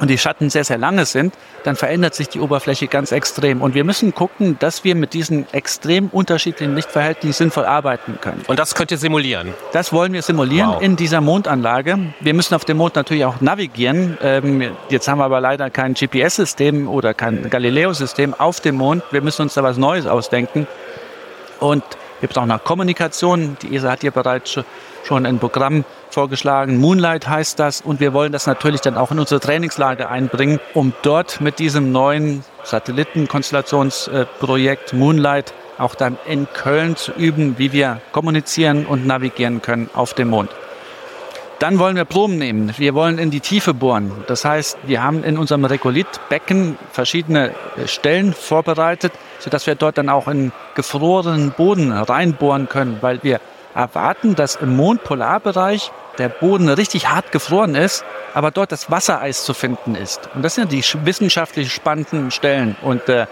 und 0.00 0.08
die 0.10 0.18
Schatten 0.18 0.50
sehr, 0.50 0.64
sehr 0.64 0.78
lange 0.78 1.06
sind, 1.06 1.34
dann 1.64 1.76
verändert 1.76 2.14
sich 2.14 2.28
die 2.28 2.40
Oberfläche 2.40 2.86
ganz 2.86 3.12
extrem. 3.12 3.62
Und 3.62 3.74
wir 3.74 3.84
müssen 3.84 4.14
gucken, 4.14 4.56
dass 4.58 4.84
wir 4.84 4.94
mit 4.94 5.14
diesen 5.14 5.46
extrem 5.52 6.08
unterschiedlichen 6.08 6.74
Lichtverhältnissen 6.74 7.46
sinnvoll 7.46 7.64
arbeiten 7.64 8.18
können. 8.20 8.42
Und 8.46 8.58
das 8.58 8.74
könnt 8.74 8.90
ihr 8.90 8.98
simulieren? 8.98 9.54
Das 9.72 9.92
wollen 9.92 10.12
wir 10.12 10.22
simulieren 10.22 10.70
wow. 10.70 10.82
in 10.82 10.96
dieser 10.96 11.20
Mondanlage. 11.20 11.98
Wir 12.20 12.34
müssen 12.34 12.54
auf 12.54 12.64
dem 12.64 12.76
Mond 12.78 12.96
natürlich 12.96 13.24
auch 13.24 13.40
navigieren. 13.40 14.18
Ähm, 14.22 14.72
jetzt 14.88 15.06
haben 15.08 15.18
wir 15.18 15.24
aber 15.24 15.40
leider 15.40 15.70
kein 15.70 15.94
GPS-System 15.94 16.88
oder 16.88 17.14
kein 17.14 17.48
Galileo-System 17.50 18.34
auf 18.34 18.60
dem 18.60 18.76
Mond. 18.76 19.02
Wir 19.10 19.22
müssen 19.22 19.42
uns 19.42 19.54
da 19.54 19.62
was 19.62 19.76
Neues 19.76 20.06
ausdenken. 20.06 20.66
Und 21.60 21.84
wir 22.20 22.28
brauchen 22.28 22.50
auch 22.50 22.64
Kommunikation. 22.64 23.56
Die 23.62 23.74
ESA 23.74 23.92
hat 23.92 24.00
hier 24.00 24.10
bereits 24.10 24.58
schon 25.04 25.26
ein 25.26 25.38
Programm 25.38 25.84
vorgeschlagen. 26.10 26.78
Moonlight 26.78 27.28
heißt 27.28 27.58
das. 27.58 27.80
Und 27.80 28.00
wir 28.00 28.12
wollen 28.12 28.32
das 28.32 28.46
natürlich 28.46 28.80
dann 28.80 28.96
auch 28.96 29.12
in 29.12 29.18
unsere 29.18 29.40
Trainingslage 29.40 30.08
einbringen, 30.08 30.60
um 30.74 30.92
dort 31.02 31.40
mit 31.40 31.58
diesem 31.58 31.92
neuen 31.92 32.44
Satellitenkonstellationsprojekt 32.64 34.92
Moonlight 34.92 35.54
auch 35.78 35.94
dann 35.94 36.18
in 36.26 36.48
Köln 36.52 36.96
zu 36.96 37.12
üben, 37.12 37.58
wie 37.58 37.72
wir 37.72 38.00
kommunizieren 38.12 38.86
und 38.86 39.06
navigieren 39.06 39.60
können 39.60 39.90
auf 39.92 40.14
dem 40.14 40.28
Mond. 40.28 40.48
Dann 41.58 41.78
wollen 41.78 41.96
wir 41.96 42.04
Proben 42.04 42.36
nehmen. 42.36 42.74
Wir 42.76 42.94
wollen 42.94 43.18
in 43.18 43.30
die 43.30 43.40
Tiefe 43.40 43.72
bohren. 43.72 44.12
Das 44.26 44.44
heißt, 44.44 44.76
wir 44.84 45.02
haben 45.02 45.24
in 45.24 45.38
unserem 45.38 45.64
Regolithbecken 45.64 46.76
verschiedene 46.92 47.54
Stellen 47.86 48.34
vorbereitet, 48.34 49.12
sodass 49.38 49.66
wir 49.66 49.74
dort 49.74 49.96
dann 49.96 50.10
auch 50.10 50.28
in 50.28 50.52
gefrorenen 50.74 51.52
Boden 51.52 51.92
reinbohren 51.92 52.68
können, 52.68 52.98
weil 53.00 53.22
wir 53.22 53.40
erwarten, 53.74 54.34
dass 54.34 54.56
im 54.56 54.76
Mondpolarbereich 54.76 55.92
der 56.18 56.28
Boden 56.28 56.68
richtig 56.68 57.08
hart 57.08 57.32
gefroren 57.32 57.74
ist, 57.74 58.04
aber 58.34 58.50
dort 58.50 58.72
das 58.72 58.90
Wassereis 58.90 59.44
zu 59.44 59.54
finden 59.54 59.94
ist. 59.94 60.28
Und 60.34 60.42
das 60.42 60.54
sind 60.54 60.72
die 60.72 60.82
wissenschaftlich 61.04 61.72
spannenden 61.72 62.30
Stellen. 62.30 62.76
Und 62.82 63.08
äh, 63.08 63.26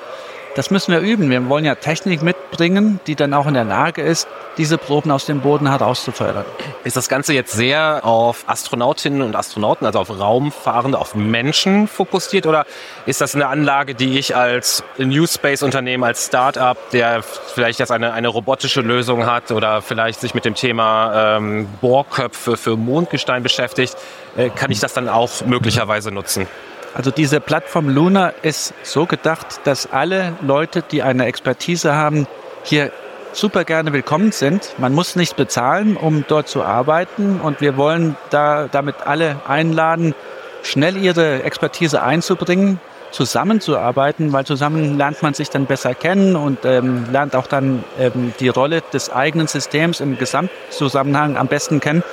das 0.54 0.70
müssen 0.70 0.92
wir 0.92 1.00
üben. 1.00 1.30
Wir 1.30 1.48
wollen 1.48 1.64
ja 1.64 1.74
Technik 1.74 2.22
mitbringen, 2.22 3.00
die 3.06 3.16
dann 3.16 3.34
auch 3.34 3.46
in 3.46 3.54
der 3.54 3.64
Lage 3.64 4.02
ist, 4.02 4.28
diese 4.56 4.78
Proben 4.78 5.10
aus 5.10 5.26
dem 5.26 5.40
Boden 5.40 5.68
herauszufördern. 5.68 6.44
Ist 6.84 6.96
das 6.96 7.08
Ganze 7.08 7.32
jetzt 7.32 7.52
sehr 7.52 8.04
auf 8.04 8.44
Astronautinnen 8.46 9.22
und 9.22 9.34
Astronauten, 9.34 9.86
also 9.86 9.98
auf 9.98 10.10
Raumfahrende, 10.10 10.98
auf 10.98 11.14
Menschen 11.14 11.88
fokussiert 11.88 12.46
oder 12.46 12.66
ist 13.06 13.20
das 13.20 13.34
eine 13.34 13.48
Anlage, 13.48 13.94
die 13.94 14.18
ich 14.18 14.36
als 14.36 14.84
New 14.98 15.26
Space 15.26 15.62
Unternehmen, 15.62 16.04
als 16.04 16.26
Startup, 16.26 16.78
der 16.90 17.22
vielleicht 17.22 17.80
jetzt 17.80 17.90
eine, 17.90 18.12
eine 18.12 18.28
robotische 18.28 18.80
Lösung 18.80 19.26
hat 19.26 19.50
oder 19.50 19.82
vielleicht 19.82 20.20
sich 20.20 20.34
mit 20.34 20.44
dem 20.44 20.54
Thema 20.54 21.36
ähm, 21.36 21.68
Bohrköpfe 21.80 22.56
für 22.56 22.76
Mondgestein 22.76 23.42
beschäftigt, 23.42 23.96
äh, 24.36 24.50
kann 24.50 24.70
ich 24.70 24.78
das 24.78 24.92
dann 24.92 25.08
auch 25.08 25.44
möglicherweise 25.46 26.12
nutzen? 26.12 26.46
Also 26.94 27.10
diese 27.10 27.40
Plattform 27.40 27.88
Luna 27.88 28.28
ist 28.42 28.72
so 28.84 29.04
gedacht, 29.04 29.60
dass 29.64 29.92
alle 29.92 30.34
Leute, 30.42 30.82
die 30.82 31.02
eine 31.02 31.26
Expertise 31.26 31.94
haben, 31.94 32.28
hier 32.62 32.92
super 33.32 33.64
gerne 33.64 33.92
willkommen 33.92 34.30
sind. 34.30 34.74
Man 34.78 34.92
muss 34.94 35.16
nichts 35.16 35.34
bezahlen, 35.34 35.96
um 35.96 36.24
dort 36.28 36.46
zu 36.46 36.62
arbeiten 36.62 37.40
und 37.40 37.60
wir 37.60 37.76
wollen 37.76 38.16
da 38.30 38.68
damit 38.68 38.94
alle 39.04 39.40
einladen, 39.48 40.14
schnell 40.62 40.96
ihre 40.96 41.42
Expertise 41.42 42.00
einzubringen, 42.00 42.78
zusammenzuarbeiten, 43.10 44.32
weil 44.32 44.44
zusammen 44.44 44.96
lernt 44.96 45.20
man 45.20 45.34
sich 45.34 45.50
dann 45.50 45.66
besser 45.66 45.94
kennen 45.94 46.36
und 46.36 46.64
ähm, 46.64 47.06
lernt 47.10 47.34
auch 47.34 47.48
dann 47.48 47.82
ähm, 47.98 48.32
die 48.38 48.48
Rolle 48.48 48.82
des 48.92 49.10
eigenen 49.10 49.48
Systems 49.48 50.00
im 50.00 50.16
Gesamtzusammenhang 50.16 51.36
am 51.36 51.48
besten 51.48 51.80
kennen. 51.80 52.04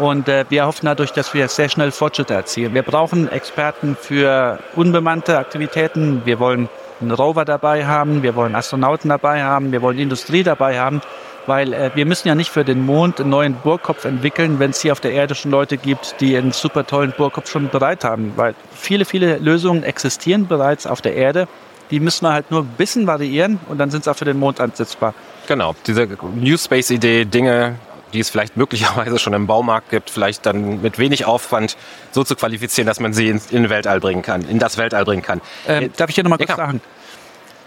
Und 0.00 0.28
äh, 0.28 0.46
wir 0.48 0.64
hoffen 0.64 0.86
dadurch, 0.86 1.12
dass 1.12 1.34
wir 1.34 1.46
sehr 1.48 1.68
schnell 1.68 1.90
Fortschritte 1.90 2.32
erzielen. 2.32 2.72
Wir 2.72 2.82
brauchen 2.82 3.30
Experten 3.30 3.96
für 4.00 4.58
unbemannte 4.74 5.36
Aktivitäten. 5.36 6.22
Wir 6.24 6.38
wollen 6.38 6.70
einen 7.02 7.10
Rover 7.10 7.44
dabei 7.44 7.84
haben, 7.84 8.22
wir 8.22 8.34
wollen 8.34 8.54
Astronauten 8.54 9.10
dabei 9.10 9.42
haben, 9.42 9.72
wir 9.72 9.82
wollen 9.82 9.98
Industrie 9.98 10.42
dabei 10.42 10.78
haben, 10.78 11.02
weil 11.46 11.74
äh, 11.74 11.90
wir 11.94 12.06
müssen 12.06 12.28
ja 12.28 12.34
nicht 12.34 12.50
für 12.50 12.64
den 12.64 12.84
Mond 12.84 13.20
einen 13.20 13.28
neuen 13.28 13.54
Bohrkopf 13.54 14.06
entwickeln, 14.06 14.58
wenn 14.58 14.70
es 14.70 14.80
hier 14.80 14.92
auf 14.92 15.00
der 15.00 15.12
Erde 15.12 15.34
schon 15.34 15.50
Leute 15.50 15.76
gibt, 15.76 16.16
die 16.20 16.34
einen 16.34 16.52
super 16.52 16.86
tollen 16.86 17.12
Bohrkopf 17.14 17.50
schon 17.50 17.68
bereit 17.68 18.02
haben. 18.02 18.32
Weil 18.36 18.54
viele, 18.72 19.04
viele 19.04 19.36
Lösungen 19.36 19.82
existieren 19.82 20.46
bereits 20.46 20.86
auf 20.86 21.02
der 21.02 21.14
Erde. 21.14 21.46
Die 21.90 22.00
müssen 22.00 22.24
wir 22.24 22.32
halt 22.32 22.50
nur 22.50 22.62
ein 22.62 22.74
bisschen 22.78 23.06
variieren 23.06 23.60
und 23.68 23.76
dann 23.76 23.90
sind 23.90 24.04
sie 24.04 24.10
auch 24.10 24.16
für 24.16 24.24
den 24.24 24.38
Mond 24.38 24.60
einsetzbar. 24.60 25.12
Genau, 25.46 25.74
diese 25.86 26.08
New 26.36 26.56
Space-Idee, 26.56 27.24
Dinge 27.26 27.76
die 28.12 28.20
es 28.20 28.30
vielleicht 28.30 28.56
möglicherweise 28.56 29.18
schon 29.18 29.32
im 29.32 29.46
Baumarkt 29.46 29.90
gibt, 29.90 30.10
vielleicht 30.10 30.46
dann 30.46 30.82
mit 30.82 30.98
wenig 30.98 31.24
Aufwand 31.24 31.76
so 32.12 32.24
zu 32.24 32.36
qualifizieren, 32.36 32.86
dass 32.86 33.00
man 33.00 33.12
sie 33.12 33.28
in, 33.28 33.40
in 33.50 33.70
Weltall 33.70 34.00
bringen 34.00 34.22
kann, 34.22 34.42
in 34.48 34.58
das 34.58 34.78
Weltall 34.78 35.04
bringen 35.04 35.22
kann. 35.22 35.40
Ähm, 35.66 35.84
äh, 35.84 35.88
darf 35.96 36.10
ich 36.10 36.14
hier 36.14 36.24
nochmal 36.24 36.38
kurz 36.38 36.50
ja, 36.50 36.56
sagen? 36.56 36.80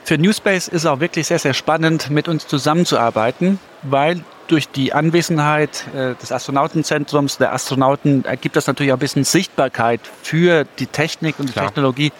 Für 0.05 0.17
Newspace 0.17 0.67
ist 0.67 0.81
es 0.81 0.85
auch 0.85 0.99
wirklich 0.99 1.27
sehr, 1.27 1.39
sehr 1.39 1.53
spannend, 1.53 2.09
mit 2.09 2.27
uns 2.27 2.45
zusammenzuarbeiten, 2.47 3.59
weil 3.83 4.21
durch 4.47 4.67
die 4.67 4.93
Anwesenheit 4.93 5.85
äh, 5.95 6.15
des 6.15 6.31
Astronautenzentrums, 6.31 7.37
der 7.37 7.53
Astronauten, 7.53 8.25
ergibt 8.25 8.57
das 8.57 8.67
natürlich 8.67 8.91
auch 8.91 8.97
ein 8.97 8.99
bisschen 8.99 9.23
Sichtbarkeit 9.23 10.01
für 10.21 10.65
die 10.79 10.87
Technik 10.87 11.39
und 11.39 11.47
die 11.47 11.53
Klar. 11.53 11.67
Technologie 11.67 12.11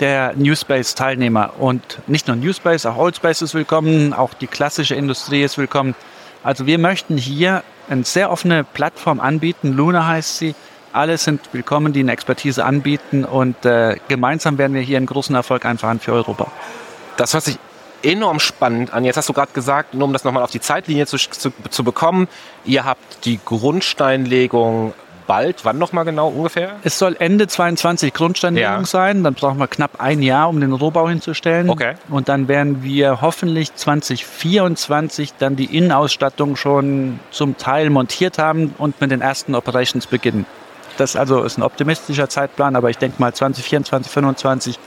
der 0.00 0.34
Newspace-Teilnehmer. 0.34 1.52
Und 1.58 2.00
nicht 2.08 2.26
nur 2.26 2.36
Newspace, 2.36 2.86
auch 2.86 2.96
Oldspace 2.96 3.42
ist 3.42 3.54
willkommen, 3.54 4.12
auch 4.12 4.34
die 4.34 4.46
klassische 4.46 4.94
Industrie 4.94 5.42
ist 5.42 5.58
willkommen. 5.58 5.94
Also 6.42 6.66
wir 6.66 6.78
möchten 6.78 7.16
hier 7.16 7.62
eine 7.88 8.04
sehr 8.04 8.30
offene 8.30 8.64
Plattform 8.64 9.20
anbieten. 9.20 9.72
Luna 9.74 10.06
heißt 10.06 10.38
sie. 10.38 10.54
Alle 10.92 11.18
sind 11.18 11.40
willkommen, 11.52 11.92
die 11.92 12.00
eine 12.00 12.10
Expertise 12.10 12.64
anbieten 12.64 13.24
und 13.24 13.64
äh, 13.64 13.96
gemeinsam 14.08 14.58
werden 14.58 14.74
wir 14.74 14.80
hier 14.80 14.96
einen 14.96 15.06
großen 15.06 15.34
Erfolg 15.36 15.64
einfahren 15.64 16.00
für 16.00 16.12
Europa. 16.12 16.50
Das 17.16 17.32
hört 17.32 17.44
sich 17.44 17.58
enorm 18.02 18.40
spannend 18.40 18.92
an. 18.92 19.04
Jetzt 19.04 19.16
hast 19.16 19.28
du 19.28 19.32
gerade 19.32 19.52
gesagt, 19.52 19.94
nur 19.94 20.04
um 20.04 20.12
das 20.12 20.24
nochmal 20.24 20.42
auf 20.42 20.50
die 20.50 20.60
Zeitlinie 20.60 21.06
zu, 21.06 21.16
zu, 21.16 21.52
zu 21.68 21.84
bekommen, 21.84 22.26
ihr 22.64 22.84
habt 22.84 23.24
die 23.24 23.38
Grundsteinlegung 23.44 24.94
bald. 25.30 25.64
Wann 25.64 25.78
nochmal 25.78 26.04
genau 26.04 26.26
ungefähr? 26.26 26.72
Es 26.82 26.98
soll 26.98 27.14
Ende 27.16 27.46
22 27.46 28.12
Grundsteinlegung 28.12 28.80
ja. 28.80 28.84
sein. 28.84 29.22
Dann 29.22 29.34
brauchen 29.34 29.58
wir 29.58 29.68
knapp 29.68 30.00
ein 30.00 30.22
Jahr, 30.22 30.48
um 30.48 30.60
den 30.60 30.72
Rohbau 30.72 31.08
hinzustellen. 31.08 31.70
Okay. 31.70 31.94
Und 32.08 32.28
dann 32.28 32.48
werden 32.48 32.82
wir 32.82 33.20
hoffentlich 33.20 33.72
2024 33.72 35.34
dann 35.38 35.54
die 35.54 35.76
Innenausstattung 35.76 36.56
schon 36.56 37.20
zum 37.30 37.56
Teil 37.56 37.90
montiert 37.90 38.38
haben 38.38 38.74
und 38.76 39.00
mit 39.00 39.12
den 39.12 39.20
ersten 39.20 39.54
Operations 39.54 40.08
beginnen. 40.08 40.46
Das 40.96 41.14
also 41.14 41.44
ist 41.44 41.58
ein 41.58 41.62
optimistischer 41.62 42.28
Zeitplan, 42.28 42.74
aber 42.74 42.90
ich 42.90 42.98
denke 42.98 43.22
mal 43.22 43.32
2024, 43.32 44.10
2025 44.10 44.80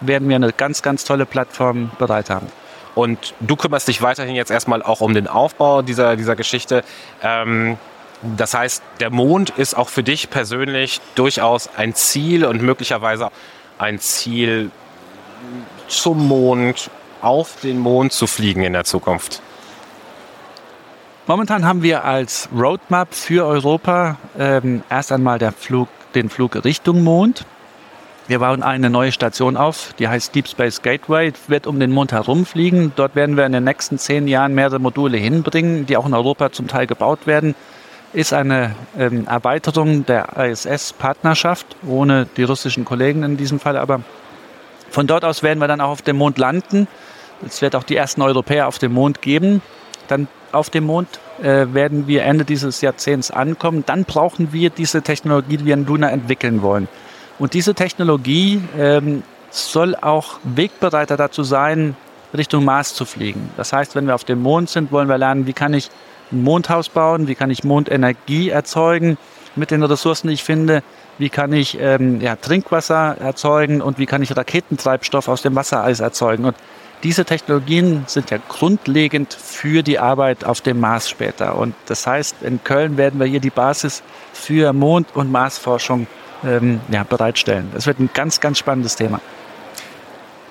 werden 0.00 0.28
wir 0.28 0.34
eine 0.34 0.52
ganz, 0.52 0.82
ganz 0.82 1.04
tolle 1.04 1.24
Plattform 1.24 1.92
bereit 2.00 2.30
haben. 2.30 2.48
Und 2.96 3.32
du 3.38 3.54
kümmerst 3.54 3.86
dich 3.86 4.02
weiterhin 4.02 4.34
jetzt 4.34 4.50
erstmal 4.50 4.82
auch 4.82 5.00
um 5.00 5.14
den 5.14 5.28
Aufbau 5.28 5.82
dieser, 5.82 6.16
dieser 6.16 6.34
Geschichte. 6.34 6.82
Ähm 7.22 7.78
das 8.36 8.54
heißt, 8.54 8.82
der 9.00 9.10
Mond 9.10 9.50
ist 9.50 9.76
auch 9.76 9.88
für 9.88 10.02
dich 10.02 10.30
persönlich 10.30 11.00
durchaus 11.14 11.68
ein 11.76 11.94
Ziel 11.94 12.44
und 12.46 12.62
möglicherweise 12.62 13.30
ein 13.78 13.98
Ziel 13.98 14.70
zum 15.88 16.26
Mond, 16.26 16.90
auf 17.20 17.60
den 17.62 17.78
Mond 17.78 18.12
zu 18.12 18.26
fliegen 18.26 18.62
in 18.62 18.72
der 18.72 18.84
Zukunft. 18.84 19.40
Momentan 21.26 21.64
haben 21.64 21.82
wir 21.82 22.04
als 22.04 22.48
Roadmap 22.54 23.14
für 23.14 23.46
Europa 23.46 24.18
ähm, 24.38 24.82
erst 24.90 25.10
einmal 25.10 25.38
Flug, 25.52 25.88
den 26.14 26.28
Flug 26.28 26.64
Richtung 26.64 27.02
Mond. 27.02 27.46
Wir 28.26 28.38
bauen 28.38 28.62
eine 28.62 28.88
neue 28.88 29.12
Station 29.12 29.56
auf, 29.56 29.94
die 29.98 30.08
heißt 30.08 30.34
Deep 30.34 30.48
Space 30.48 30.80
Gateway, 30.82 31.32
wird 31.46 31.66
um 31.66 31.78
den 31.80 31.92
Mond 31.92 32.12
herumfliegen. 32.12 32.92
Dort 32.96 33.16
werden 33.16 33.36
wir 33.36 33.44
in 33.44 33.52
den 33.52 33.64
nächsten 33.64 33.98
zehn 33.98 34.28
Jahren 34.28 34.54
mehrere 34.54 34.78
Module 34.78 35.18
hinbringen, 35.18 35.86
die 35.86 35.96
auch 35.96 36.06
in 36.06 36.14
Europa 36.14 36.52
zum 36.52 36.68
Teil 36.68 36.86
gebaut 36.86 37.26
werden 37.26 37.54
ist 38.14 38.32
eine 38.32 38.74
ähm, 38.96 39.26
Erweiterung 39.26 40.06
der 40.06 40.36
ISS-Partnerschaft, 40.36 41.66
ohne 41.86 42.26
die 42.36 42.44
russischen 42.44 42.84
Kollegen 42.84 43.22
in 43.22 43.36
diesem 43.36 43.60
Fall 43.60 43.76
aber. 43.76 44.00
Von 44.90 45.06
dort 45.06 45.24
aus 45.24 45.42
werden 45.42 45.58
wir 45.58 45.66
dann 45.66 45.80
auch 45.80 45.90
auf 45.90 46.02
dem 46.02 46.16
Mond 46.16 46.38
landen. 46.38 46.86
Es 47.44 47.60
wird 47.60 47.74
auch 47.74 47.82
die 47.82 47.96
ersten 47.96 48.22
Europäer 48.22 48.68
auf 48.68 48.78
dem 48.78 48.92
Mond 48.92 49.20
geben. 49.20 49.60
Dann 50.06 50.28
auf 50.52 50.70
dem 50.70 50.84
Mond 50.84 51.08
äh, 51.42 51.66
werden 51.72 52.06
wir 52.06 52.22
Ende 52.22 52.44
dieses 52.44 52.80
Jahrzehnts 52.80 53.32
ankommen. 53.32 53.82
Dann 53.84 54.04
brauchen 54.04 54.52
wir 54.52 54.70
diese 54.70 55.02
Technologie, 55.02 55.56
die 55.56 55.64
wir 55.64 55.74
in 55.74 55.84
Luna 55.84 56.10
entwickeln 56.10 56.62
wollen. 56.62 56.86
Und 57.40 57.54
diese 57.54 57.74
Technologie 57.74 58.62
ähm, 58.78 59.24
soll 59.50 59.96
auch 59.96 60.38
Wegbereiter 60.44 61.16
dazu 61.16 61.42
sein, 61.42 61.96
Richtung 62.32 62.64
Mars 62.64 62.94
zu 62.94 63.04
fliegen. 63.04 63.50
Das 63.56 63.72
heißt, 63.72 63.96
wenn 63.96 64.06
wir 64.06 64.14
auf 64.14 64.24
dem 64.24 64.40
Mond 64.40 64.70
sind, 64.70 64.92
wollen 64.92 65.08
wir 65.08 65.18
lernen, 65.18 65.46
wie 65.46 65.52
kann 65.52 65.74
ich 65.74 65.90
ein 66.34 66.42
Mondhaus 66.42 66.88
bauen, 66.88 67.28
wie 67.28 67.34
kann 67.34 67.50
ich 67.50 67.64
Mondenergie 67.64 68.50
erzeugen 68.50 69.16
mit 69.56 69.70
den 69.70 69.82
Ressourcen, 69.82 70.28
die 70.28 70.34
ich 70.34 70.44
finde, 70.44 70.82
wie 71.18 71.30
kann 71.30 71.52
ich 71.52 71.78
ähm, 71.80 72.20
ja, 72.20 72.36
Trinkwasser 72.36 73.16
erzeugen 73.18 73.80
und 73.80 73.98
wie 73.98 74.06
kann 74.06 74.22
ich 74.22 74.36
Raketentreibstoff 74.36 75.28
aus 75.28 75.42
dem 75.42 75.54
Wassereis 75.54 76.00
erzeugen. 76.00 76.44
Und 76.44 76.56
diese 77.04 77.24
Technologien 77.24 78.04
sind 78.06 78.30
ja 78.30 78.38
grundlegend 78.48 79.34
für 79.34 79.82
die 79.82 79.98
Arbeit 79.98 80.44
auf 80.44 80.60
dem 80.60 80.80
Mars 80.80 81.08
später. 81.08 81.56
Und 81.56 81.74
das 81.86 82.06
heißt, 82.06 82.36
in 82.42 82.64
Köln 82.64 82.96
werden 82.96 83.20
wir 83.20 83.26
hier 83.26 83.40
die 83.40 83.50
Basis 83.50 84.02
für 84.32 84.72
Mond- 84.72 85.14
und 85.14 85.30
Marsforschung 85.30 86.06
ähm, 86.44 86.80
ja, 86.90 87.04
bereitstellen. 87.04 87.70
Das 87.74 87.86
wird 87.86 88.00
ein 88.00 88.10
ganz, 88.12 88.40
ganz 88.40 88.58
spannendes 88.58 88.96
Thema. 88.96 89.20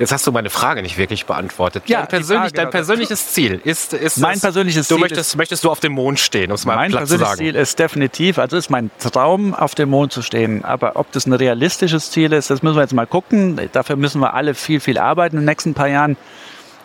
Jetzt 0.03 0.11
hast 0.11 0.27
du 0.27 0.33
meine 0.33 0.49
Frage 0.49 0.81
nicht 0.81 0.97
wirklich 0.97 1.25
beantwortet. 1.25 1.83
Ja, 1.87 1.99
dein, 1.99 2.09
persönlich, 2.09 2.41
Frage, 2.41 2.53
dein 2.55 2.69
persönliches 2.71 3.31
Ziel 3.31 3.61
ist, 3.63 3.93
ist 3.93 4.17
mein 4.17 4.37
persönliches 4.37 4.89
du 4.89 4.95
Ziel. 4.95 5.01
Möchtest, 5.01 5.29
ist, 5.29 5.35
möchtest 5.37 5.63
du 5.63 5.71
auf 5.71 5.79
dem 5.79 5.93
Mond 5.93 6.19
stehen, 6.19 6.51
um 6.51 6.55
es 6.55 6.65
mal 6.65 6.75
mein 6.75 6.91
platt 6.91 7.07
zu 7.07 7.11
sagen. 7.11 7.21
Mein 7.21 7.29
persönliches 7.29 7.53
Ziel 7.53 7.61
ist 7.61 7.79
definitiv, 7.79 8.37
also 8.37 8.57
ist 8.57 8.69
mein 8.69 8.91
Traum, 8.99 9.53
auf 9.53 9.75
dem 9.75 9.89
Mond 9.89 10.11
zu 10.11 10.21
stehen. 10.21 10.65
Aber 10.65 10.97
ob 10.97 11.09
das 11.13 11.25
ein 11.25 11.31
realistisches 11.31 12.11
Ziel 12.11 12.33
ist, 12.33 12.49
das 12.49 12.61
müssen 12.63 12.75
wir 12.75 12.81
jetzt 12.81 12.93
mal 12.93 13.07
gucken. 13.07 13.57
Dafür 13.71 13.95
müssen 13.95 14.19
wir 14.19 14.33
alle 14.33 14.55
viel, 14.55 14.81
viel 14.81 14.97
arbeiten 14.97 15.37
in 15.37 15.43
den 15.43 15.45
nächsten 15.45 15.73
paar 15.73 15.87
Jahren. 15.87 16.17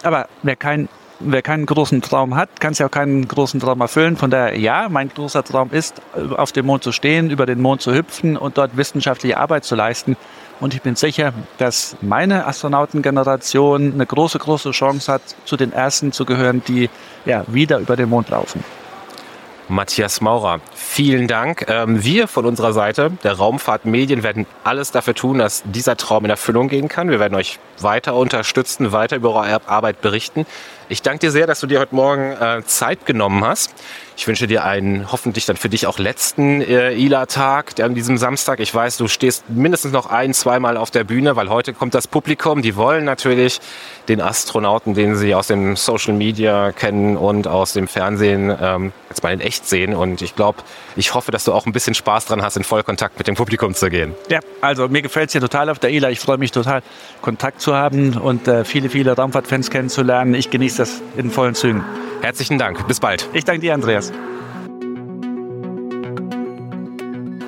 Aber 0.04 0.28
wer 0.44 0.54
kein 0.54 0.88
wer 1.20 1.42
keinen 1.42 1.66
großen 1.66 2.02
Traum 2.02 2.36
hat, 2.36 2.60
kann 2.60 2.74
sich 2.74 2.84
auch 2.86 2.90
keinen 2.90 3.26
großen 3.26 3.60
Traum 3.60 3.80
erfüllen. 3.80 4.16
Von 4.16 4.30
daher, 4.30 4.56
ja, 4.56 4.88
mein 4.88 5.08
großer 5.08 5.42
Traum 5.42 5.70
ist, 5.72 6.00
auf 6.36 6.52
dem 6.52 6.66
Mond 6.66 6.84
zu 6.84 6.92
stehen, 6.92 7.30
über 7.30 7.46
den 7.46 7.60
Mond 7.60 7.82
zu 7.82 7.92
hüpfen 7.92 8.36
und 8.36 8.58
dort 8.58 8.76
wissenschaftliche 8.76 9.36
Arbeit 9.36 9.64
zu 9.64 9.74
leisten. 9.74 10.16
Und 10.60 10.74
ich 10.74 10.82
bin 10.82 10.96
sicher, 10.96 11.32
dass 11.58 11.96
meine 12.00 12.46
Astronautengeneration 12.46 13.92
eine 13.92 14.06
große, 14.06 14.38
große 14.38 14.72
Chance 14.72 15.12
hat, 15.12 15.22
zu 15.44 15.56
den 15.56 15.72
ersten 15.72 16.12
zu 16.12 16.24
gehören, 16.24 16.62
die 16.66 16.90
ja, 17.24 17.44
wieder 17.46 17.78
über 17.78 17.96
den 17.96 18.08
Mond 18.08 18.30
laufen. 18.30 18.64
Matthias 19.70 20.22
Maurer, 20.22 20.60
vielen 20.74 21.28
Dank. 21.28 21.66
Ähm, 21.68 22.02
wir 22.02 22.26
von 22.26 22.46
unserer 22.46 22.72
Seite, 22.72 23.12
der 23.22 23.34
Raumfahrt 23.34 23.84
Medien, 23.84 24.22
werden 24.22 24.46
alles 24.64 24.92
dafür 24.92 25.14
tun, 25.14 25.38
dass 25.38 25.62
dieser 25.66 25.96
Traum 25.98 26.24
in 26.24 26.30
Erfüllung 26.30 26.68
gehen 26.68 26.88
kann. 26.88 27.10
Wir 27.10 27.20
werden 27.20 27.34
euch 27.34 27.58
weiter 27.78 28.14
unterstützen, 28.14 28.92
weiter 28.92 29.16
über 29.16 29.34
eure 29.34 29.60
Arbeit 29.68 30.00
berichten. 30.00 30.46
Ich 30.90 31.02
danke 31.02 31.18
dir 31.18 31.30
sehr, 31.30 31.46
dass 31.46 31.60
du 31.60 31.66
dir 31.66 31.80
heute 31.80 31.94
Morgen 31.94 32.32
äh, 32.32 32.62
Zeit 32.64 33.04
genommen 33.04 33.44
hast. 33.44 33.74
Ich 34.16 34.26
wünsche 34.26 34.46
dir 34.46 34.64
einen 34.64 35.12
hoffentlich 35.12 35.46
dann 35.46 35.56
für 35.56 35.68
dich 35.68 35.86
auch 35.86 35.98
letzten 35.98 36.62
äh, 36.62 36.92
ILA-Tag 36.92 37.78
an 37.78 37.94
diesem 37.94 38.16
Samstag. 38.16 38.58
Ich 38.58 38.74
weiß, 38.74 38.96
du 38.96 39.06
stehst 39.06 39.48
mindestens 39.48 39.92
noch 39.92 40.06
ein, 40.06 40.34
zweimal 40.34 40.76
auf 40.76 40.90
der 40.90 41.04
Bühne, 41.04 41.36
weil 41.36 41.50
heute 41.50 41.74
kommt 41.74 41.94
das 41.94 42.08
Publikum. 42.08 42.62
Die 42.62 42.74
wollen 42.74 43.04
natürlich 43.04 43.60
den 44.08 44.20
Astronauten, 44.20 44.94
den 44.94 45.14
sie 45.14 45.34
aus 45.34 45.46
dem 45.46 45.76
Social 45.76 46.14
Media 46.14 46.72
kennen 46.72 47.16
und 47.16 47.46
aus 47.46 47.74
dem 47.74 47.86
Fernsehen, 47.86 48.52
ähm, 48.60 48.92
jetzt 49.08 49.22
mal 49.22 49.32
in 49.32 49.40
echt 49.40 49.68
sehen. 49.68 49.94
Und 49.94 50.20
ich 50.20 50.34
glaube, 50.34 50.62
ich 50.96 51.14
hoffe, 51.14 51.30
dass 51.30 51.44
du 51.44 51.52
auch 51.52 51.66
ein 51.66 51.72
bisschen 51.72 51.94
Spaß 51.94 52.24
dran 52.24 52.42
hast, 52.42 52.56
in 52.56 52.64
Vollkontakt 52.64 53.18
mit 53.18 53.28
dem 53.28 53.36
Publikum 53.36 53.74
zu 53.74 53.88
gehen. 53.88 54.14
Ja, 54.30 54.40
also 54.62 54.88
mir 54.88 55.02
gefällt 55.02 55.28
es 55.28 55.32
hier 55.32 55.40
total 55.42 55.68
auf 55.68 55.78
der 55.78 55.90
ILA. 55.90 56.10
Ich 56.10 56.18
freue 56.18 56.38
mich 56.38 56.50
total, 56.50 56.82
Kontakt 57.22 57.60
zu 57.60 57.74
haben 57.76 58.16
und 58.16 58.48
äh, 58.48 58.64
viele, 58.64 58.88
viele 58.88 59.14
Raumfahrtfans 59.14 59.70
kennenzulernen. 59.70 60.34
Ich 60.34 60.50
genieße 60.50 60.77
das 60.78 61.02
in 61.16 61.30
vollen 61.30 61.54
Zügen. 61.54 61.84
Herzlichen 62.20 62.58
Dank. 62.58 62.86
Bis 62.88 63.00
bald. 63.00 63.28
Ich 63.32 63.44
danke 63.44 63.60
dir, 63.60 63.74
Andreas. 63.74 64.12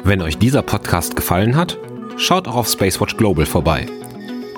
Wenn 0.04 0.22
euch 0.22 0.38
dieser 0.38 0.62
Podcast 0.62 1.14
gefallen 1.16 1.56
hat, 1.56 1.78
schaut 2.16 2.48
auch 2.48 2.56
auf 2.56 2.68
Spacewatch 2.68 3.16
Global 3.16 3.46
vorbei. 3.46 3.86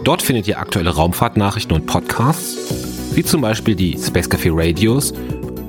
Dort 0.04 0.22
findet 0.22 0.48
ihr 0.48 0.58
aktuelle 0.58 0.90
Raumfahrtnachrichten 0.90 1.76
und 1.76 1.87
Podcasts, 1.87 3.14
wie 3.14 3.22
zum 3.22 3.40
Beispiel 3.40 3.74
die 3.74 3.98
Space 3.98 4.28
Café 4.28 4.50
Radios 4.52 5.12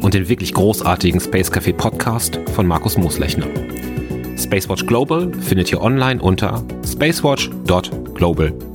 und 0.01 0.13
den 0.13 0.27
wirklich 0.27 0.53
großartigen 0.53 1.19
Space 1.19 1.51
Café 1.51 1.73
Podcast 1.73 2.39
von 2.55 2.65
Markus 2.65 2.97
Mooslechner. 2.97 3.47
Spacewatch 4.37 4.85
Global 4.85 5.31
findet 5.41 5.71
ihr 5.71 5.81
online 5.81 6.21
unter 6.21 6.63
spacewatch.global. 6.85 8.72